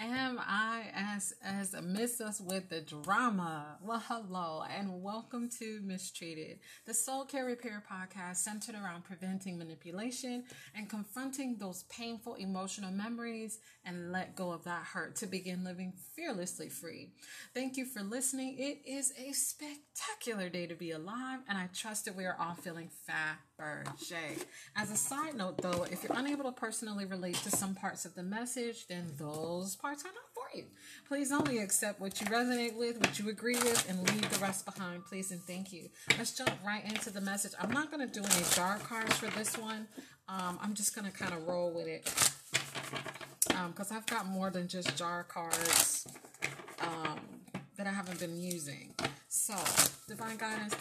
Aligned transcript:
I 0.00 0.84
as 0.94 1.74
miss 1.82 2.20
us 2.20 2.40
with 2.40 2.68
the 2.68 2.80
drama? 2.80 3.78
Well, 3.82 4.02
hello 4.06 4.62
and 4.70 5.02
welcome 5.02 5.48
to 5.58 5.80
Mistreated, 5.82 6.60
the 6.86 6.94
Soul 6.94 7.24
Care 7.24 7.44
Repair 7.44 7.82
podcast 7.90 8.36
centered 8.36 8.76
around 8.76 9.04
preventing 9.04 9.58
manipulation 9.58 10.44
and 10.76 10.88
confronting 10.88 11.56
those 11.58 11.82
painful 11.84 12.34
emotional 12.36 12.92
memories 12.92 13.58
and 13.84 14.12
let 14.12 14.36
go 14.36 14.52
of 14.52 14.64
that 14.64 14.84
hurt 14.84 15.16
to 15.16 15.26
begin 15.26 15.64
living 15.64 15.92
fearlessly 16.14 16.68
free. 16.68 17.12
Thank 17.52 17.76
you 17.76 17.84
for 17.84 18.02
listening. 18.02 18.56
It 18.58 18.82
is 18.86 19.12
a 19.18 19.32
spectacular 19.32 20.48
day 20.48 20.66
to 20.66 20.74
be 20.74 20.92
alive, 20.92 21.40
and 21.48 21.58
I 21.58 21.68
trust 21.74 22.04
that 22.04 22.16
we 22.16 22.24
are 22.24 22.36
all 22.38 22.54
feeling 22.54 22.90
Fabergé. 23.58 24.44
As 24.76 24.90
a 24.90 24.96
side 24.96 25.34
note, 25.34 25.58
though, 25.58 25.84
if 25.90 26.02
you're 26.02 26.16
unable 26.16 26.44
to 26.44 26.52
personally 26.52 27.04
relate 27.04 27.34
to 27.36 27.50
some 27.50 27.74
parts 27.74 28.04
of 28.04 28.14
the 28.14 28.22
message, 28.22 28.86
then 28.86 29.04
those 29.18 29.76
parts 29.76 30.04
are 30.04 30.08
not 30.08 30.32
for 30.34 30.56
you. 30.56 30.64
Please 31.06 31.32
only 31.32 31.58
accept 31.58 32.00
what 32.00 32.20
you 32.20 32.26
resonate 32.26 32.76
with, 32.76 32.98
what 33.00 33.18
you 33.18 33.28
agree 33.28 33.56
with, 33.56 33.88
and 33.88 33.98
leave 34.10 34.30
the 34.30 34.38
rest 34.38 34.64
behind, 34.64 35.04
please 35.06 35.30
and 35.30 35.40
thank 35.42 35.72
you. 35.72 35.88
Let's 36.16 36.36
jump 36.36 36.52
right 36.64 36.84
into 36.84 37.10
the 37.10 37.20
message. 37.20 37.52
I'm 37.60 37.72
not 37.72 37.90
going 37.90 38.06
to 38.06 38.12
do 38.12 38.24
any 38.24 38.44
jar 38.54 38.78
cards 38.78 39.16
for 39.16 39.26
this 39.38 39.56
one. 39.58 39.88
Um, 40.28 40.58
I'm 40.62 40.74
just 40.74 40.94
going 40.94 41.10
to 41.10 41.16
kind 41.16 41.32
of 41.32 41.46
roll 41.46 41.72
with 41.72 41.86
it 41.86 42.04
because 43.66 43.90
um, 43.90 43.96
I've 43.96 44.06
got 44.06 44.26
more 44.26 44.50
than 44.50 44.68
just 44.68 44.96
jar 44.96 45.24
cards 45.24 46.06
um, 46.80 47.18
that 47.76 47.86
I 47.86 47.90
haven't 47.90 48.20
been 48.20 48.40
using. 48.40 48.94
So, 49.28 49.54
divine 50.06 50.36
guidance, 50.36 50.74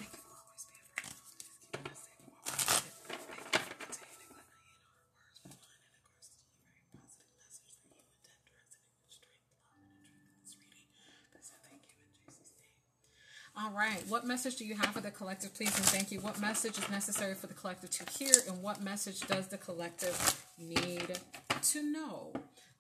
What 14.08 14.26
message 14.26 14.56
do 14.56 14.64
you 14.64 14.76
have 14.76 14.94
for 14.94 15.02
the 15.02 15.12
collective, 15.12 15.54
please 15.54 15.76
and 15.76 15.86
thank 15.86 16.14
you? 16.14 16.22
What 16.22 16.40
message 16.40 16.78
is 16.78 16.90
necessary 16.90 17.36
for 17.36 17.48
the 17.48 17.54
collective 17.54 17.90
to 17.90 18.06
hear, 18.18 18.32
and 18.48 18.64
what 18.64 18.82
message 18.82 19.20
does 19.22 19.48
the 19.48 19.58
collective 19.58 20.46
need 20.58 21.20
to 21.62 21.84
know? 21.84 22.32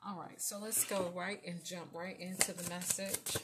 All 0.08 0.18
right. 0.18 0.42
So 0.42 0.58
let's 0.58 0.86
go 0.86 1.12
right 1.14 1.42
and 1.46 1.62
jump 1.66 1.88
right 1.94 2.18
into 2.18 2.54
the 2.54 2.70
message. 2.70 3.36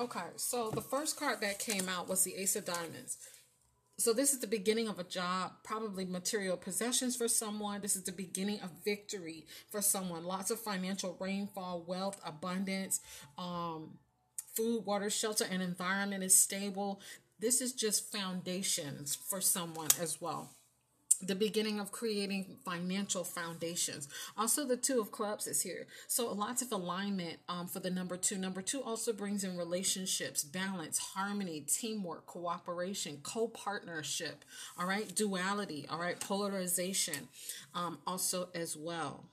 Okay, 0.00 0.20
so 0.36 0.70
the 0.70 0.82
first 0.82 1.16
card 1.18 1.40
that 1.40 1.60
came 1.60 1.88
out 1.88 2.08
was 2.08 2.24
the 2.24 2.34
Ace 2.34 2.56
of 2.56 2.64
Diamonds. 2.64 3.16
So 4.06 4.12
this 4.12 4.32
is 4.32 4.38
the 4.38 4.46
beginning 4.46 4.86
of 4.86 5.00
a 5.00 5.02
job, 5.02 5.50
probably 5.64 6.04
material 6.04 6.56
possessions 6.56 7.16
for 7.16 7.26
someone. 7.26 7.80
This 7.80 7.96
is 7.96 8.04
the 8.04 8.12
beginning 8.12 8.60
of 8.60 8.70
victory 8.84 9.46
for 9.68 9.82
someone. 9.82 10.22
Lots 10.22 10.52
of 10.52 10.60
financial 10.60 11.16
rainfall, 11.18 11.82
wealth, 11.88 12.20
abundance, 12.24 13.00
um, 13.36 13.98
food, 14.54 14.84
water, 14.86 15.10
shelter, 15.10 15.44
and 15.50 15.60
environment 15.60 16.22
is 16.22 16.36
stable. 16.36 17.00
This 17.40 17.60
is 17.60 17.72
just 17.72 18.12
foundations 18.12 19.16
for 19.16 19.40
someone 19.40 19.88
as 20.00 20.20
well 20.20 20.52
the 21.18 21.34
beginning 21.34 21.80
of 21.80 21.92
creating 21.92 22.58
financial 22.64 23.24
foundations. 23.24 24.08
Also, 24.36 24.64
the 24.66 24.76
two 24.76 25.00
of 25.00 25.10
clubs 25.10 25.46
is 25.46 25.62
here. 25.62 25.86
So, 26.08 26.32
lots 26.32 26.62
of 26.62 26.72
alignment 26.72 27.38
um, 27.48 27.66
for 27.66 27.80
the 27.80 27.90
number 27.90 28.16
two. 28.16 28.38
Number 28.38 28.62
two 28.62 28.82
also 28.82 29.12
brings 29.12 29.44
in 29.44 29.56
relationships, 29.56 30.44
balance, 30.44 30.98
harmony, 30.98 31.60
teamwork, 31.60 32.26
cooperation, 32.26 33.18
co 33.22 33.48
partnership, 33.48 34.44
all 34.78 34.86
right, 34.86 35.14
duality, 35.14 35.86
all 35.90 35.98
right, 35.98 36.18
polarization, 36.20 37.28
um, 37.74 37.98
also 38.06 38.48
as 38.54 38.76
well. 38.76 39.24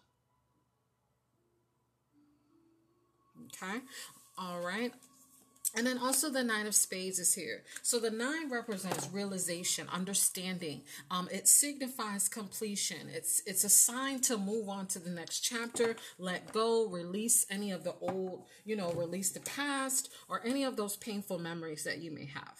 Okay, 3.48 3.80
all 4.38 4.62
right. 4.62 4.94
And 5.76 5.88
then 5.88 5.98
also 5.98 6.30
the 6.30 6.44
nine 6.44 6.68
of 6.68 6.76
spades 6.76 7.18
is 7.18 7.34
here. 7.34 7.64
So 7.82 8.00
the 8.00 8.12
nine 8.12 8.52
represents 8.52 9.10
realization, 9.12 9.88
understanding. 9.92 10.84
Um, 11.10 11.28
it 11.32 11.48
signifies 11.48 12.30
completion. 12.30 13.10
It's 13.12 13.42
it's 13.48 13.64
a 13.64 13.70
sign 13.70 14.22
to 14.22 14.38
move 14.38 14.70
on 14.70 14.86
to 14.88 15.00
the 15.00 15.10
next 15.10 15.40
chapter, 15.40 15.96
let 16.20 16.54
go, 16.54 16.88
release 16.88 17.46
any 17.50 17.72
of 17.72 17.84
the 17.84 17.96
old, 18.02 18.46
you 18.66 18.76
know, 18.76 18.92
release 18.94 19.32
the 19.32 19.40
past 19.40 20.12
or 20.30 20.42
any 20.46 20.64
of 20.64 20.76
those 20.76 20.96
painful 20.96 21.40
memories 21.40 21.84
that 21.86 22.00
you 22.00 22.12
may 22.12 22.26
have. 22.26 22.60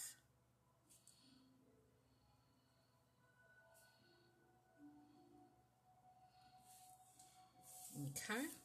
Okay. 8.12 8.63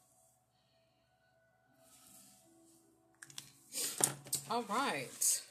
All 4.50 4.64
right. 4.68 5.42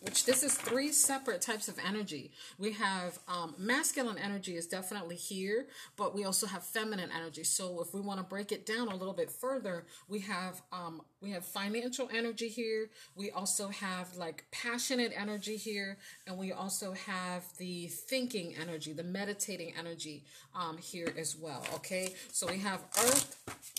Which 0.00 0.26
this 0.26 0.44
is 0.44 0.54
three 0.54 0.92
separate 0.92 1.40
types 1.40 1.66
of 1.66 1.76
energy. 1.84 2.30
We 2.56 2.72
have 2.72 3.18
um, 3.26 3.54
masculine 3.58 4.18
energy 4.18 4.56
is 4.56 4.68
definitely 4.68 5.16
here, 5.16 5.66
but 5.96 6.14
we 6.14 6.24
also 6.24 6.46
have 6.46 6.62
feminine 6.62 7.10
energy. 7.16 7.42
So 7.42 7.80
if 7.80 7.92
we 7.92 8.00
want 8.00 8.20
to 8.20 8.24
break 8.24 8.52
it 8.52 8.64
down 8.64 8.88
a 8.88 8.94
little 8.94 9.14
bit 9.14 9.30
further, 9.30 9.86
we 10.08 10.20
have 10.20 10.62
um, 10.72 11.02
we 11.20 11.30
have 11.32 11.44
financial 11.44 12.08
energy 12.14 12.48
here. 12.48 12.90
We 13.16 13.32
also 13.32 13.68
have 13.68 14.14
like 14.16 14.44
passionate 14.52 15.12
energy 15.16 15.56
here, 15.56 15.98
and 16.28 16.38
we 16.38 16.52
also 16.52 16.92
have 16.92 17.42
the 17.58 17.88
thinking 17.88 18.54
energy, 18.60 18.92
the 18.92 19.02
meditating 19.02 19.72
energy 19.76 20.24
um, 20.54 20.78
here 20.78 21.12
as 21.18 21.36
well. 21.36 21.66
Okay, 21.74 22.14
so 22.30 22.46
we 22.46 22.58
have 22.58 22.84
earth, 22.98 23.36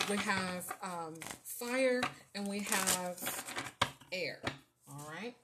we 0.10 0.18
have 0.18 0.66
um, 0.84 1.16
fire, 1.44 2.02
and 2.36 2.46
we 2.46 2.60
have 2.60 3.46
air. 4.12 4.40
All 4.90 5.08
right. 5.10 5.36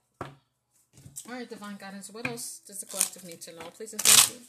All 1.27 1.33
right, 1.33 1.49
divine 1.49 1.77
guidance. 1.77 2.09
What 2.11 2.27
else 2.27 2.61
does 2.67 2.81
the 2.81 2.85
collective 2.85 3.23
need 3.23 3.41
to 3.41 3.51
know? 3.53 3.65
Please 3.75 3.93
and 3.93 4.01
thank 4.01 4.39
you. 4.39 4.45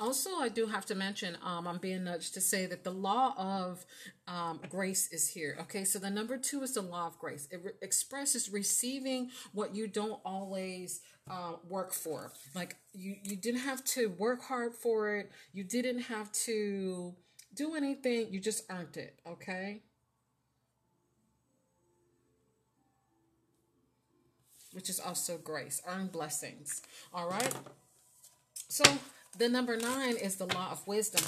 Also, 0.00 0.30
I 0.36 0.48
do 0.48 0.66
have 0.66 0.86
to 0.86 0.94
mention, 0.94 1.36
um, 1.44 1.66
I'm 1.66 1.78
being 1.78 2.04
nudged 2.04 2.34
to 2.34 2.40
say 2.40 2.66
that 2.66 2.84
the 2.84 2.90
law 2.90 3.34
of 3.36 3.84
um, 4.28 4.60
grace 4.70 5.12
is 5.12 5.26
here. 5.28 5.56
Okay, 5.62 5.82
so 5.84 5.98
the 5.98 6.08
number 6.08 6.38
two 6.38 6.62
is 6.62 6.74
the 6.74 6.82
law 6.82 7.08
of 7.08 7.18
grace. 7.18 7.48
It 7.50 7.60
re- 7.64 7.72
expresses 7.82 8.48
receiving 8.48 9.30
what 9.52 9.74
you 9.74 9.88
don't 9.88 10.20
always 10.24 11.00
uh, 11.28 11.54
work 11.68 11.92
for. 11.92 12.30
Like 12.54 12.76
you, 12.92 13.16
you 13.24 13.34
didn't 13.34 13.62
have 13.62 13.82
to 13.86 14.10
work 14.10 14.42
hard 14.42 14.74
for 14.74 15.16
it. 15.16 15.32
You 15.52 15.64
didn't 15.64 16.02
have 16.02 16.30
to 16.44 17.14
do 17.58 17.74
anything. 17.74 18.28
You 18.30 18.38
just 18.38 18.64
earned 18.70 18.96
it. 18.96 19.18
Okay. 19.26 19.82
Which 24.72 24.88
is 24.88 25.00
also 25.00 25.38
grace, 25.38 25.82
earn 25.86 26.06
blessings. 26.06 26.82
All 27.12 27.28
right. 27.28 27.52
So 28.68 28.84
the 29.38 29.48
number 29.48 29.76
nine 29.76 30.16
is 30.16 30.36
the 30.36 30.46
law 30.46 30.70
of 30.72 30.86
wisdom. 30.86 31.24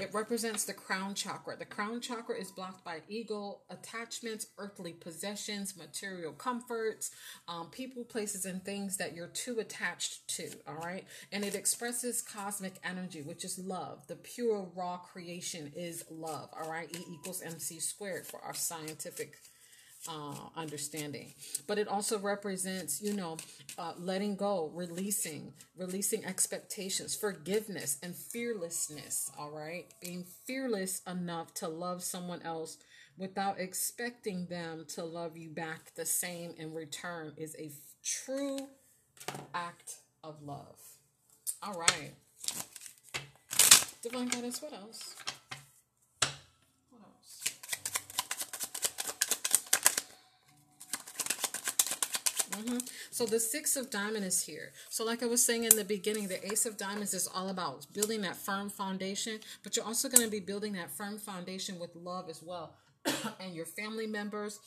It 0.00 0.12
represents 0.14 0.64
the 0.64 0.72
crown 0.72 1.14
chakra. 1.14 1.56
The 1.56 1.66
crown 1.66 2.00
chakra 2.00 2.36
is 2.36 2.50
blocked 2.50 2.84
by 2.84 3.00
ego, 3.08 3.60
attachments, 3.68 4.46
earthly 4.56 4.92
possessions, 4.94 5.76
material 5.76 6.32
comforts, 6.32 7.10
um, 7.48 7.68
people, 7.70 8.04
places, 8.04 8.46
and 8.46 8.64
things 8.64 8.96
that 8.96 9.14
you're 9.14 9.26
too 9.26 9.58
attached 9.58 10.26
to. 10.36 10.50
All 10.66 10.76
right. 10.76 11.04
And 11.30 11.44
it 11.44 11.54
expresses 11.54 12.22
cosmic 12.22 12.74
energy, 12.82 13.20
which 13.20 13.44
is 13.44 13.58
love. 13.58 14.06
The 14.06 14.16
pure, 14.16 14.66
raw 14.74 14.96
creation 14.96 15.72
is 15.76 16.04
love. 16.10 16.48
All 16.58 16.70
right. 16.70 16.88
E 16.96 17.04
equals 17.12 17.42
MC 17.42 17.80
squared 17.80 18.26
for 18.26 18.40
our 18.40 18.54
scientific 18.54 19.36
uh, 20.08 20.34
understanding. 20.56 21.32
But 21.66 21.78
it 21.78 21.88
also 21.88 22.18
represents, 22.18 23.00
you 23.02 23.14
know, 23.14 23.36
uh, 23.78 23.92
letting 23.98 24.36
go, 24.36 24.70
releasing, 24.74 25.52
releasing 25.76 26.24
expectations, 26.24 27.14
forgiveness, 27.14 27.98
and 28.02 28.14
fearlessness. 28.14 29.30
All 29.38 29.50
right. 29.50 29.86
Being 30.00 30.24
fearless 30.46 31.02
enough 31.06 31.54
to 31.54 31.68
love 31.68 32.02
someone 32.02 32.42
else 32.42 32.78
without 33.18 33.60
expecting 33.60 34.46
them 34.46 34.84
to 34.88 35.04
love 35.04 35.36
you 35.36 35.50
back 35.50 35.94
the 35.94 36.06
same 36.06 36.54
in 36.58 36.72
return 36.72 37.32
is 37.36 37.54
a 37.58 37.70
true 38.04 38.58
act 39.54 39.96
of 40.24 40.42
love. 40.42 40.78
All 41.62 41.74
right. 41.74 42.12
Divine 44.02 44.28
guidance, 44.28 44.60
what 44.60 44.72
else? 44.72 45.14
Mm-hmm. 52.52 52.78
So 53.10 53.24
the 53.26 53.40
six 53.40 53.76
of 53.76 53.90
diamond 53.90 54.24
is 54.24 54.42
here. 54.44 54.72
So 54.90 55.04
like 55.04 55.22
I 55.22 55.26
was 55.26 55.42
saying 55.42 55.64
in 55.64 55.76
the 55.76 55.84
beginning, 55.84 56.28
the 56.28 56.44
ace 56.50 56.66
of 56.66 56.76
diamonds 56.76 57.14
is 57.14 57.28
all 57.34 57.48
about 57.48 57.86
building 57.92 58.20
that 58.22 58.36
firm 58.36 58.68
foundation, 58.68 59.38
but 59.62 59.76
you're 59.76 59.86
also 59.86 60.08
going 60.08 60.24
to 60.24 60.30
be 60.30 60.40
building 60.40 60.74
that 60.74 60.90
firm 60.90 61.18
foundation 61.18 61.78
with 61.78 61.94
love 61.96 62.28
as 62.28 62.42
well. 62.42 62.74
and 63.40 63.54
your 63.54 63.66
family 63.66 64.06
members, 64.06 64.60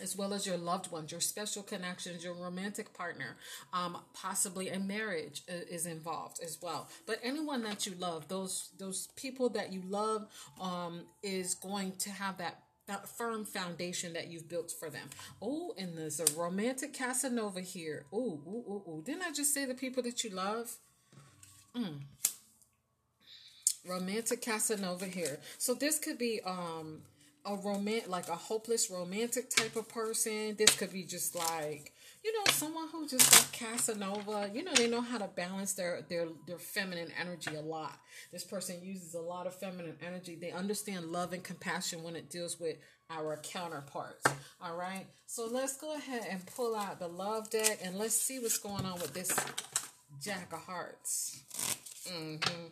as 0.00 0.16
well 0.16 0.32
as 0.32 0.46
your 0.46 0.56
loved 0.56 0.90
ones, 0.90 1.12
your 1.12 1.20
special 1.20 1.62
connections, 1.62 2.24
your 2.24 2.34
romantic 2.34 2.94
partner, 2.94 3.36
um, 3.72 3.98
possibly 4.14 4.70
a 4.70 4.78
marriage 4.78 5.42
is 5.48 5.86
involved 5.86 6.40
as 6.42 6.58
well. 6.62 6.88
But 7.06 7.18
anyone 7.22 7.62
that 7.64 7.86
you 7.86 7.94
love, 7.98 8.28
those 8.28 8.70
those 8.78 9.08
people 9.16 9.50
that 9.50 9.72
you 9.72 9.82
love, 9.86 10.28
um, 10.60 11.02
is 11.22 11.54
going 11.54 11.92
to 11.98 12.10
have 12.10 12.38
that 12.38 12.62
firm 13.08 13.44
foundation 13.44 14.12
that 14.14 14.28
you've 14.28 14.48
built 14.48 14.70
for 14.70 14.90
them. 14.90 15.08
Oh, 15.40 15.74
and 15.78 15.96
there's 15.96 16.20
a 16.20 16.26
romantic 16.36 16.94
Casanova 16.94 17.60
here. 17.60 18.04
Oh, 18.12 18.40
ooh, 18.46 18.64
ooh, 18.68 18.82
ooh. 18.88 19.02
Didn't 19.04 19.22
I 19.22 19.32
just 19.32 19.54
say 19.54 19.64
the 19.64 19.74
people 19.74 20.02
that 20.02 20.24
you 20.24 20.30
love? 20.30 20.76
Mm. 21.76 22.00
Romantic 23.86 24.42
Casanova 24.42 25.06
here. 25.06 25.38
So 25.58 25.74
this 25.74 25.98
could 25.98 26.18
be 26.18 26.40
um 26.44 27.02
a 27.44 27.56
romantic, 27.56 28.08
like 28.08 28.28
a 28.28 28.36
hopeless 28.36 28.90
romantic 28.90 29.50
type 29.50 29.76
of 29.76 29.88
person. 29.88 30.54
This 30.56 30.76
could 30.76 30.92
be 30.92 31.04
just 31.04 31.34
like, 31.34 31.91
you 32.24 32.32
know, 32.32 32.52
someone 32.52 32.88
who 32.92 33.06
just 33.06 33.32
like 33.32 33.52
Casanova. 33.52 34.50
You 34.52 34.62
know, 34.64 34.72
they 34.74 34.88
know 34.88 35.00
how 35.00 35.18
to 35.18 35.28
balance 35.28 35.74
their 35.74 36.02
their 36.08 36.28
their 36.46 36.58
feminine 36.58 37.12
energy 37.20 37.54
a 37.54 37.60
lot. 37.60 37.98
This 38.32 38.44
person 38.44 38.76
uses 38.82 39.14
a 39.14 39.20
lot 39.20 39.46
of 39.46 39.54
feminine 39.54 39.96
energy. 40.06 40.36
They 40.36 40.52
understand 40.52 41.06
love 41.06 41.32
and 41.32 41.42
compassion 41.42 42.02
when 42.02 42.16
it 42.16 42.30
deals 42.30 42.60
with 42.60 42.76
our 43.10 43.36
counterparts. 43.42 44.24
All 44.60 44.76
right. 44.76 45.06
So 45.26 45.48
let's 45.50 45.76
go 45.76 45.94
ahead 45.96 46.26
and 46.30 46.44
pull 46.46 46.76
out 46.76 47.00
the 47.00 47.08
love 47.08 47.50
deck 47.50 47.80
and 47.84 47.96
let's 47.96 48.14
see 48.14 48.38
what's 48.38 48.58
going 48.58 48.84
on 48.84 48.94
with 48.94 49.12
this 49.14 49.34
Jack 50.22 50.52
of 50.52 50.60
Hearts. 50.60 51.42
Mm-hmm. 52.08 52.66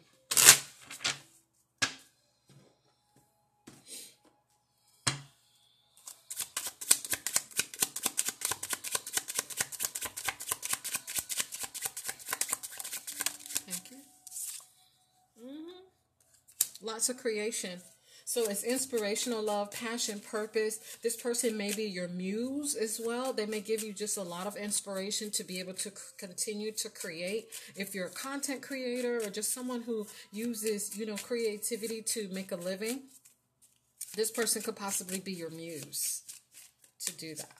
Lots 16.91 17.09
of 17.09 17.17
creation. 17.17 17.81
So 18.25 18.49
it's 18.49 18.63
inspirational 18.63 19.43
love, 19.43 19.73
passion, 19.73 20.21
purpose. 20.21 20.79
This 21.03 21.17
person 21.17 21.57
may 21.57 21.73
be 21.73 21.85
your 21.85 22.09
muse 22.09 22.77
as 22.77 23.01
well. 23.05 23.33
They 23.33 23.47
may 23.47 23.61
give 23.61 23.83
you 23.83 23.93
just 23.93 24.17
a 24.17 24.23
lot 24.23 24.47
of 24.47 24.57
inspiration 24.57 25.31
to 25.33 25.45
be 25.45 25.59
able 25.59 25.75
to 25.75 25.93
continue 26.17 26.71
to 26.73 26.89
create. 26.89 27.47
If 27.75 27.95
you're 27.95 28.07
a 28.07 28.11
content 28.11 28.63
creator 28.63 29.19
or 29.19 29.31
just 29.31 29.53
someone 29.53 29.83
who 29.83 30.07
uses, 30.33 30.97
you 30.97 31.07
know, 31.07 31.17
creativity 31.17 32.03
to 32.03 32.29
make 32.33 32.53
a 32.53 32.57
living, 32.57 33.03
this 34.17 34.31
person 34.31 34.63
could 34.63 34.77
possibly 34.77 35.19
be 35.19 35.33
your 35.33 35.51
muse 35.51 36.23
to 37.07 37.17
do 37.17 37.35
that. 37.35 37.57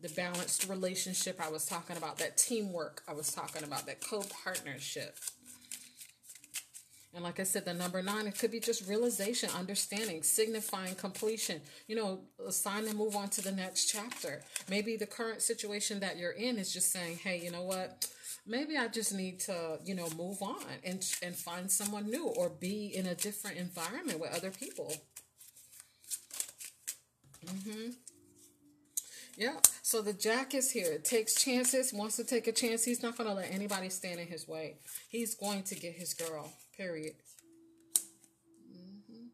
The 0.00 0.08
balanced 0.10 0.68
relationship 0.68 1.40
I 1.44 1.50
was 1.50 1.66
talking 1.66 1.96
about, 1.96 2.18
that 2.18 2.36
teamwork 2.36 3.02
I 3.08 3.12
was 3.12 3.32
talking 3.32 3.64
about, 3.64 3.86
that 3.86 4.00
co-partnership. 4.00 5.16
And 7.14 7.24
like 7.24 7.40
I 7.40 7.44
said, 7.44 7.64
the 7.64 7.72
number 7.72 8.02
nine, 8.02 8.26
it 8.26 8.38
could 8.38 8.50
be 8.50 8.60
just 8.60 8.86
realization, 8.86 9.48
understanding, 9.58 10.22
signifying 10.22 10.94
completion. 10.94 11.60
You 11.86 11.96
know, 11.96 12.20
sign 12.50 12.86
and 12.86 12.98
move 12.98 13.16
on 13.16 13.28
to 13.30 13.40
the 13.42 13.52
next 13.52 13.86
chapter. 13.86 14.42
Maybe 14.68 14.96
the 14.96 15.06
current 15.06 15.40
situation 15.40 16.00
that 16.00 16.18
you're 16.18 16.32
in 16.32 16.58
is 16.58 16.72
just 16.72 16.92
saying, 16.92 17.18
hey, 17.24 17.40
you 17.42 17.50
know 17.50 17.62
what? 17.62 18.06
Maybe 18.46 18.76
I 18.76 18.88
just 18.88 19.14
need 19.14 19.40
to, 19.40 19.78
you 19.84 19.94
know, 19.94 20.08
move 20.16 20.42
on 20.42 20.62
and 20.84 21.04
and 21.22 21.34
find 21.34 21.70
someone 21.70 22.10
new 22.10 22.26
or 22.26 22.50
be 22.50 22.92
in 22.94 23.06
a 23.06 23.14
different 23.14 23.56
environment 23.56 24.20
with 24.20 24.34
other 24.34 24.50
people. 24.50 24.94
Mm-hmm. 27.44 27.90
Yeah. 29.36 29.56
So 29.82 30.02
the 30.02 30.12
Jack 30.12 30.54
is 30.54 30.70
here. 30.70 30.98
Takes 30.98 31.34
chances, 31.34 31.92
wants 31.92 32.16
to 32.16 32.24
take 32.24 32.48
a 32.48 32.52
chance. 32.52 32.84
He's 32.84 33.02
not 33.02 33.16
going 33.16 33.28
to 33.28 33.34
let 33.34 33.52
anybody 33.52 33.88
stand 33.88 34.18
in 34.18 34.26
his 34.26 34.48
way. 34.48 34.76
He's 35.08 35.34
going 35.34 35.62
to 35.64 35.74
get 35.74 35.94
his 35.94 36.12
girl. 36.12 36.52
Period. 36.78 37.14
Mm-hmm. 38.72 39.26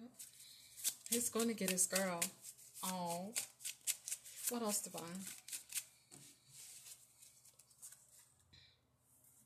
Yep. 0.00 0.10
He's 1.10 1.28
going 1.28 1.48
to 1.48 1.54
get 1.54 1.68
his 1.68 1.86
girl. 1.86 2.20
Oh. 2.82 3.34
What 4.48 4.62
else, 4.62 4.80
Divine? 4.80 5.02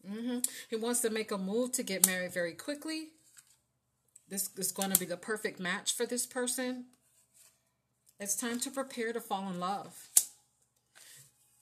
Mm-hmm. 0.08 0.38
He 0.68 0.76
wants 0.76 1.00
to 1.00 1.10
make 1.10 1.32
a 1.32 1.38
move 1.38 1.72
to 1.72 1.82
get 1.82 2.06
married 2.06 2.32
very 2.32 2.52
quickly. 2.52 3.08
This 4.28 4.48
is 4.56 4.70
going 4.70 4.92
to 4.92 5.00
be 5.00 5.06
the 5.06 5.16
perfect 5.16 5.58
match 5.58 5.92
for 5.92 6.06
this 6.06 6.24
person. 6.24 6.84
It's 8.20 8.36
time 8.36 8.60
to 8.60 8.70
prepare 8.70 9.12
to 9.12 9.20
fall 9.20 9.48
in 9.50 9.58
love 9.58 10.09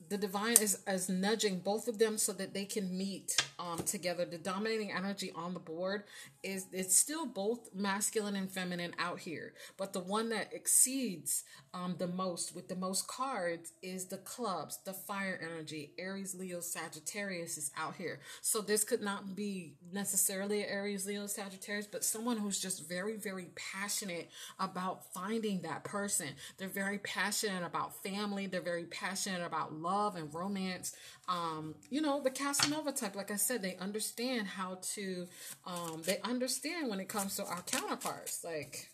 the 0.09 0.17
divine 0.17 0.57
is 0.61 0.79
as 0.87 1.09
nudging 1.09 1.59
both 1.59 1.89
of 1.89 1.99
them 1.99 2.19
so 2.19 2.33
that 2.33 2.55
they 2.55 2.65
can 2.65 2.97
meet 2.97 3.37
um, 3.59 3.79
together. 3.79 4.25
The 4.25 4.39
dominating 4.39 4.93
energy 4.93 5.33
on 5.35 5.55
the 5.55 5.61
board 5.61 6.05
is 6.43 6.67
it's 6.73 6.97
still 6.97 7.27
both 7.27 7.75
masculine 7.75 8.37
and 8.37 8.51
feminine 8.51 8.95
out 8.99 9.21
here, 9.21 9.53
but 9.77 9.93
the 9.93 10.01
one 10.01 10.31
that 10.31 10.53
exceeds 10.53 11.45
um, 11.75 11.97
the 11.99 12.07
most 12.07 12.55
with 12.55 12.69
the 12.69 12.77
most 12.77 13.07
cards 13.07 13.73
is 13.83 14.07
the 14.07 14.19
clubs, 14.19 14.79
the 14.85 14.93
fire 14.93 15.39
energy. 15.43 15.93
Aries, 15.99 16.35
Leo, 16.35 16.61
Sagittarius 16.61 17.59
is 17.59 17.71
out 17.77 17.95
here. 17.97 18.21
So 18.41 18.61
this 18.61 18.85
could 18.85 19.03
not 19.03 19.37
be 19.37 19.75
necessarily 19.93 20.65
Aries, 20.65 21.07
Leo, 21.07 21.27
Sagittarius, 21.27 21.87
but 21.87 22.05
someone 22.05 22.39
who's 22.39 22.61
just 22.61 22.89
very, 22.89 23.17
very 23.17 23.49
passionate 23.55 24.31
about 24.59 25.13
finding 25.13 25.63
that 25.63 25.85
person. 25.85 26.29
They're 26.57 26.69
very 26.69 26.99
passionate 26.99 27.65
about 27.65 28.03
family. 28.03 28.47
They're 28.47 28.61
very 28.61 28.85
passionate 28.85 29.45
about 29.45 29.75
love 29.75 30.17
and 30.17 30.33
romance. 30.35 30.95
Um, 31.29 31.75
you 31.91 32.01
know, 32.01 32.23
the 32.23 32.31
Casanova 32.31 32.93
type, 32.93 33.15
like 33.15 33.31
I 33.31 33.37
said, 33.37 33.63
they 33.63 33.77
understand 33.77 34.47
how 34.47 34.79
to, 34.95 35.27
um, 35.67 36.03
they 36.05 36.19
understand 36.23 36.89
when 36.89 37.01
it 37.01 37.09
comes 37.09 37.37
to 37.37 37.45
our 37.45 37.63
counterparts. 37.63 38.43
Like, 38.45 38.91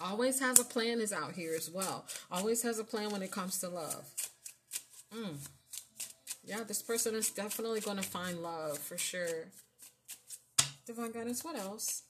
always 0.00 0.40
has 0.40 0.58
a 0.58 0.64
plan 0.64 1.00
is 1.00 1.12
out 1.12 1.32
here 1.32 1.54
as 1.56 1.70
well. 1.70 2.06
Always 2.30 2.62
has 2.62 2.78
a 2.78 2.84
plan 2.84 3.10
when 3.10 3.22
it 3.22 3.30
comes 3.30 3.58
to 3.60 3.68
love. 3.68 4.04
Mm. 5.14 5.36
Yeah, 6.44 6.62
this 6.62 6.82
person 6.82 7.14
is 7.14 7.30
definitely 7.30 7.80
going 7.80 7.96
to 7.96 8.02
find 8.02 8.42
love 8.42 8.78
for 8.78 8.96
sure. 8.96 9.46
Divine 10.86 11.10
guidance, 11.10 11.44
what 11.44 11.58
else? 11.58 12.02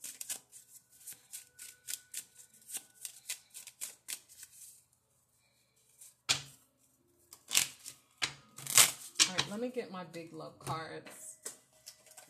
All 9.29 9.35
right, 9.35 9.51
let 9.51 9.61
me 9.61 9.71
get 9.75 9.91
my 9.91 10.05
big 10.13 10.35
love 10.35 10.59
cards. 10.59 11.39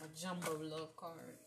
My 0.01 0.07
jumbo 0.21 0.57
love 0.63 0.95
cards. 0.97 1.47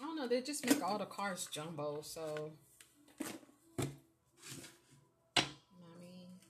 I 0.00 0.04
don't 0.04 0.16
know, 0.16 0.26
they 0.28 0.42
just 0.42 0.66
make 0.66 0.82
all 0.82 0.98
the 0.98 1.06
cards 1.06 1.46
jumbo, 1.50 2.00
so. 2.02 2.50
Mommy. 5.80 6.40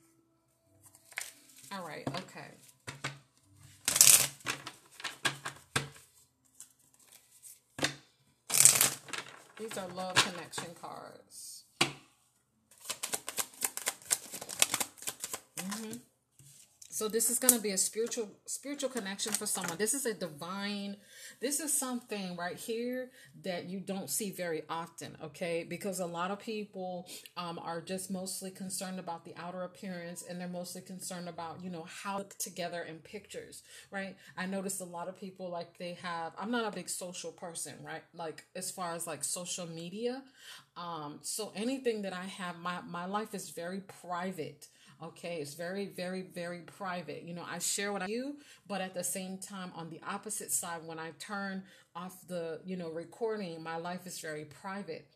Alright, 1.72 2.08
okay. 2.08 2.54
These 9.58 9.78
are 9.78 9.88
love 9.94 10.14
connection 10.16 10.74
cards. 10.80 11.64
Mm-hmm. 15.56 16.13
So 16.94 17.08
this 17.08 17.28
is 17.28 17.40
going 17.40 17.54
to 17.54 17.60
be 17.60 17.70
a 17.70 17.76
spiritual 17.76 18.28
spiritual 18.46 18.88
connection 18.88 19.32
for 19.32 19.46
someone. 19.46 19.78
This 19.78 19.94
is 19.94 20.06
a 20.06 20.14
divine 20.14 20.96
this 21.40 21.58
is 21.60 21.72
something 21.72 22.36
right 22.36 22.56
here 22.56 23.10
that 23.42 23.68
you 23.68 23.80
don't 23.80 24.08
see 24.08 24.30
very 24.30 24.62
often, 24.68 25.16
okay? 25.22 25.66
Because 25.68 25.98
a 25.98 26.06
lot 26.06 26.30
of 26.30 26.38
people 26.38 27.06
um, 27.36 27.58
are 27.58 27.80
just 27.80 28.10
mostly 28.10 28.50
concerned 28.50 28.98
about 29.00 29.24
the 29.24 29.34
outer 29.36 29.62
appearance 29.62 30.22
and 30.28 30.40
they're 30.40 30.48
mostly 30.48 30.82
concerned 30.82 31.28
about, 31.28 31.62
you 31.62 31.70
know, 31.70 31.84
how 32.02 32.24
together 32.38 32.82
in 32.82 32.98
pictures, 32.98 33.62
right? 33.90 34.16
I 34.36 34.46
noticed 34.46 34.80
a 34.80 34.84
lot 34.84 35.08
of 35.08 35.18
people 35.18 35.50
like 35.50 35.78
they 35.78 35.94
have, 36.02 36.32
I'm 36.38 36.50
not 36.50 36.64
a 36.72 36.74
big 36.74 36.88
social 36.88 37.32
person, 37.32 37.74
right? 37.84 38.04
Like 38.14 38.44
as 38.54 38.70
far 38.70 38.94
as 38.94 39.06
like 39.06 39.24
social 39.24 39.66
media, 39.66 40.22
Um, 40.76 41.20
so 41.22 41.52
anything 41.54 42.02
that 42.02 42.12
I 42.12 42.24
have, 42.24 42.58
my, 42.58 42.80
my 42.82 43.06
life 43.06 43.34
is 43.34 43.50
very 43.50 43.80
private. 43.80 44.68
Okay, 45.04 45.37
it's 45.40 45.54
very, 45.54 45.87
very, 45.87 46.23
very 46.23 46.61
private. 46.61 47.25
You 47.25 47.34
know, 47.34 47.44
I 47.46 47.58
share 47.58 47.92
what 47.92 48.02
I 48.02 48.06
do, 48.06 48.37
but 48.66 48.80
at 48.80 48.94
the 48.94 49.04
same 49.04 49.37
time, 49.37 49.70
on 49.75 49.90
the 49.90 50.00
opposite 50.08 50.50
side, 50.50 50.80
when 50.87 50.99
I 50.99 51.11
turn 51.18 51.64
off 51.94 52.26
the, 52.26 52.61
you 52.64 52.76
know, 52.76 52.90
recording, 52.90 53.62
my 53.62 53.76
life 53.76 54.06
is 54.06 54.18
very 54.20 54.46
private 54.46 55.06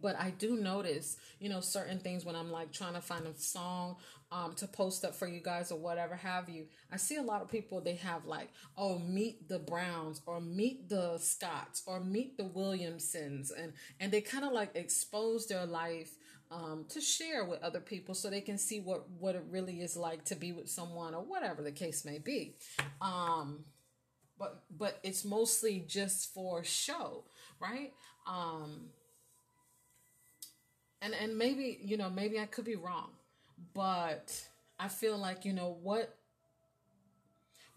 but 0.00 0.18
I 0.18 0.30
do 0.30 0.56
notice, 0.56 1.16
you 1.38 1.48
know, 1.48 1.60
certain 1.60 1.98
things 1.98 2.24
when 2.24 2.34
I'm 2.34 2.50
like 2.50 2.72
trying 2.72 2.94
to 2.94 3.00
find 3.00 3.26
a 3.26 3.34
song 3.34 3.96
um, 4.30 4.54
to 4.56 4.66
post 4.66 5.04
up 5.04 5.14
for 5.14 5.28
you 5.28 5.40
guys 5.40 5.70
or 5.70 5.78
whatever 5.78 6.16
have 6.16 6.48
you. 6.48 6.66
I 6.90 6.96
see 6.96 7.16
a 7.16 7.22
lot 7.22 7.42
of 7.42 7.50
people 7.50 7.80
they 7.80 7.94
have 7.96 8.24
like, 8.24 8.48
oh, 8.76 8.98
meet 8.98 9.48
the 9.48 9.58
Browns 9.58 10.20
or 10.26 10.40
meet 10.40 10.88
the 10.88 11.18
Scotts 11.18 11.82
or 11.86 12.00
meet 12.00 12.36
the 12.36 12.44
Williamsons, 12.44 13.52
and 13.56 13.72
and 14.00 14.10
they 14.12 14.20
kind 14.20 14.44
of 14.44 14.52
like 14.52 14.74
expose 14.74 15.46
their 15.46 15.66
life 15.66 16.16
um, 16.52 16.84
to 16.90 17.00
share 17.00 17.44
with 17.44 17.62
other 17.62 17.80
people 17.80 18.14
so 18.14 18.28
they 18.28 18.40
can 18.40 18.58
see 18.58 18.80
what 18.80 19.08
what 19.18 19.34
it 19.34 19.44
really 19.50 19.80
is 19.80 19.96
like 19.96 20.24
to 20.26 20.36
be 20.36 20.52
with 20.52 20.68
someone 20.68 21.14
or 21.14 21.22
whatever 21.22 21.62
the 21.62 21.72
case 21.72 22.04
may 22.04 22.18
be. 22.18 22.54
Um, 23.00 23.64
but 24.38 24.62
but 24.76 24.98
it's 25.02 25.24
mostly 25.24 25.84
just 25.86 26.34
for 26.34 26.62
show, 26.62 27.24
right? 27.60 27.92
Um, 28.26 28.88
and 31.00 31.14
and 31.14 31.38
maybe 31.38 31.78
you 31.82 31.96
know 31.96 32.10
maybe 32.10 32.38
I 32.38 32.46
could 32.46 32.64
be 32.64 32.76
wrong, 32.76 33.10
but 33.72 34.46
I 34.78 34.88
feel 34.88 35.16
like 35.16 35.44
you 35.44 35.54
know 35.54 35.78
what 35.82 36.16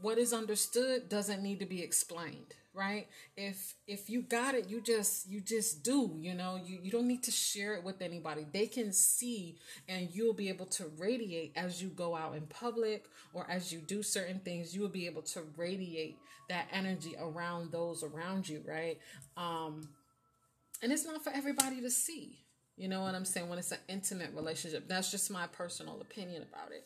what 0.01 0.17
is 0.17 0.34
understood 0.34 1.08
doesn't 1.08 1.41
need 1.41 1.60
to 1.60 1.65
be 1.65 1.82
explained 1.82 2.55
right? 2.75 3.08
If 3.38 3.75
if 3.88 4.10
you 4.10 4.22
got 4.22 4.55
it 4.55 4.70
you 4.70 4.82
just 4.82 5.29
you 5.29 5.41
just 5.41 5.84
do 5.84 6.15
you 6.20 6.34
know? 6.34 6.60
You, 6.63 6.79
you 6.82 6.91
don't 6.91 7.08
need 7.08 7.24
to 7.24 7.32
share 7.32 7.75
it 7.75 7.84
with 7.84 8.01
anybody. 8.01 8.46
They 8.51 8.67
can 8.67 8.91
see 8.91 9.58
and 9.88 10.10
you'll 10.12 10.34
be 10.34 10.50
able 10.50 10.65
to 10.67 10.86
radiate 10.98 11.53
as 11.55 11.82
you 11.82 11.89
go 11.89 12.15
out 12.15 12.36
in 12.36 12.48
public 12.48 13.05
or 13.34 13.50
as 13.50 13.72
you 13.72 13.79
do 13.79 14.03
certain 14.03 14.39
things. 14.39 14.75
You 14.75 14.82
will 14.82 14.89
be 14.89 15.05
able 15.05 15.22
to 15.24 15.44
radiate 15.58 16.17
that 16.50 16.67
energy 16.72 17.15
around 17.20 17.72
those 17.72 18.03
around 18.03 18.48
you 18.50 18.62
right? 18.65 19.00
Um 19.38 19.89
and 20.82 20.91
it's 20.91 21.05
not 21.05 21.24
for 21.24 21.32
everybody 21.34 21.82
to 21.82 21.89
see. 21.89 22.39
You 22.77 22.89
know 22.89 23.01
what 23.01 23.15
I'm 23.15 23.25
saying? 23.25 23.48
When 23.48 23.58
it's 23.58 23.72
an 23.72 23.79
intimate 23.88 24.32
relationship, 24.36 24.88
that's 24.88 25.10
just 25.10 25.32
my 25.32 25.48
personal 25.48 26.01
opinion 26.01 26.44
about 26.44 26.72
it. 26.72 26.86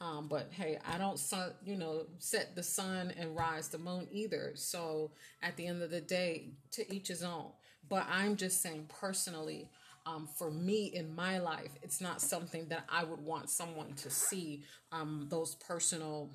Um, 0.00 0.28
but 0.28 0.48
hey, 0.50 0.78
I 0.86 0.98
don't, 0.98 1.18
sun, 1.18 1.52
you 1.64 1.76
know, 1.76 2.06
set 2.18 2.54
the 2.54 2.62
sun 2.62 3.12
and 3.18 3.36
rise 3.36 3.68
the 3.68 3.78
moon 3.78 4.08
either. 4.10 4.52
So 4.54 5.12
at 5.42 5.56
the 5.56 5.66
end 5.66 5.82
of 5.82 5.90
the 5.90 6.00
day, 6.00 6.50
to 6.72 6.92
each 6.92 7.08
his 7.08 7.22
own. 7.22 7.52
But 7.88 8.06
I'm 8.10 8.36
just 8.36 8.62
saying 8.62 8.90
personally, 9.00 9.70
um, 10.04 10.28
for 10.38 10.50
me 10.50 10.86
in 10.86 11.14
my 11.14 11.38
life, 11.38 11.72
it's 11.82 12.00
not 12.00 12.20
something 12.20 12.68
that 12.68 12.84
I 12.88 13.04
would 13.04 13.20
want 13.20 13.50
someone 13.50 13.94
to 13.94 14.10
see. 14.10 14.62
Um, 14.92 15.26
those 15.30 15.54
personal 15.56 16.30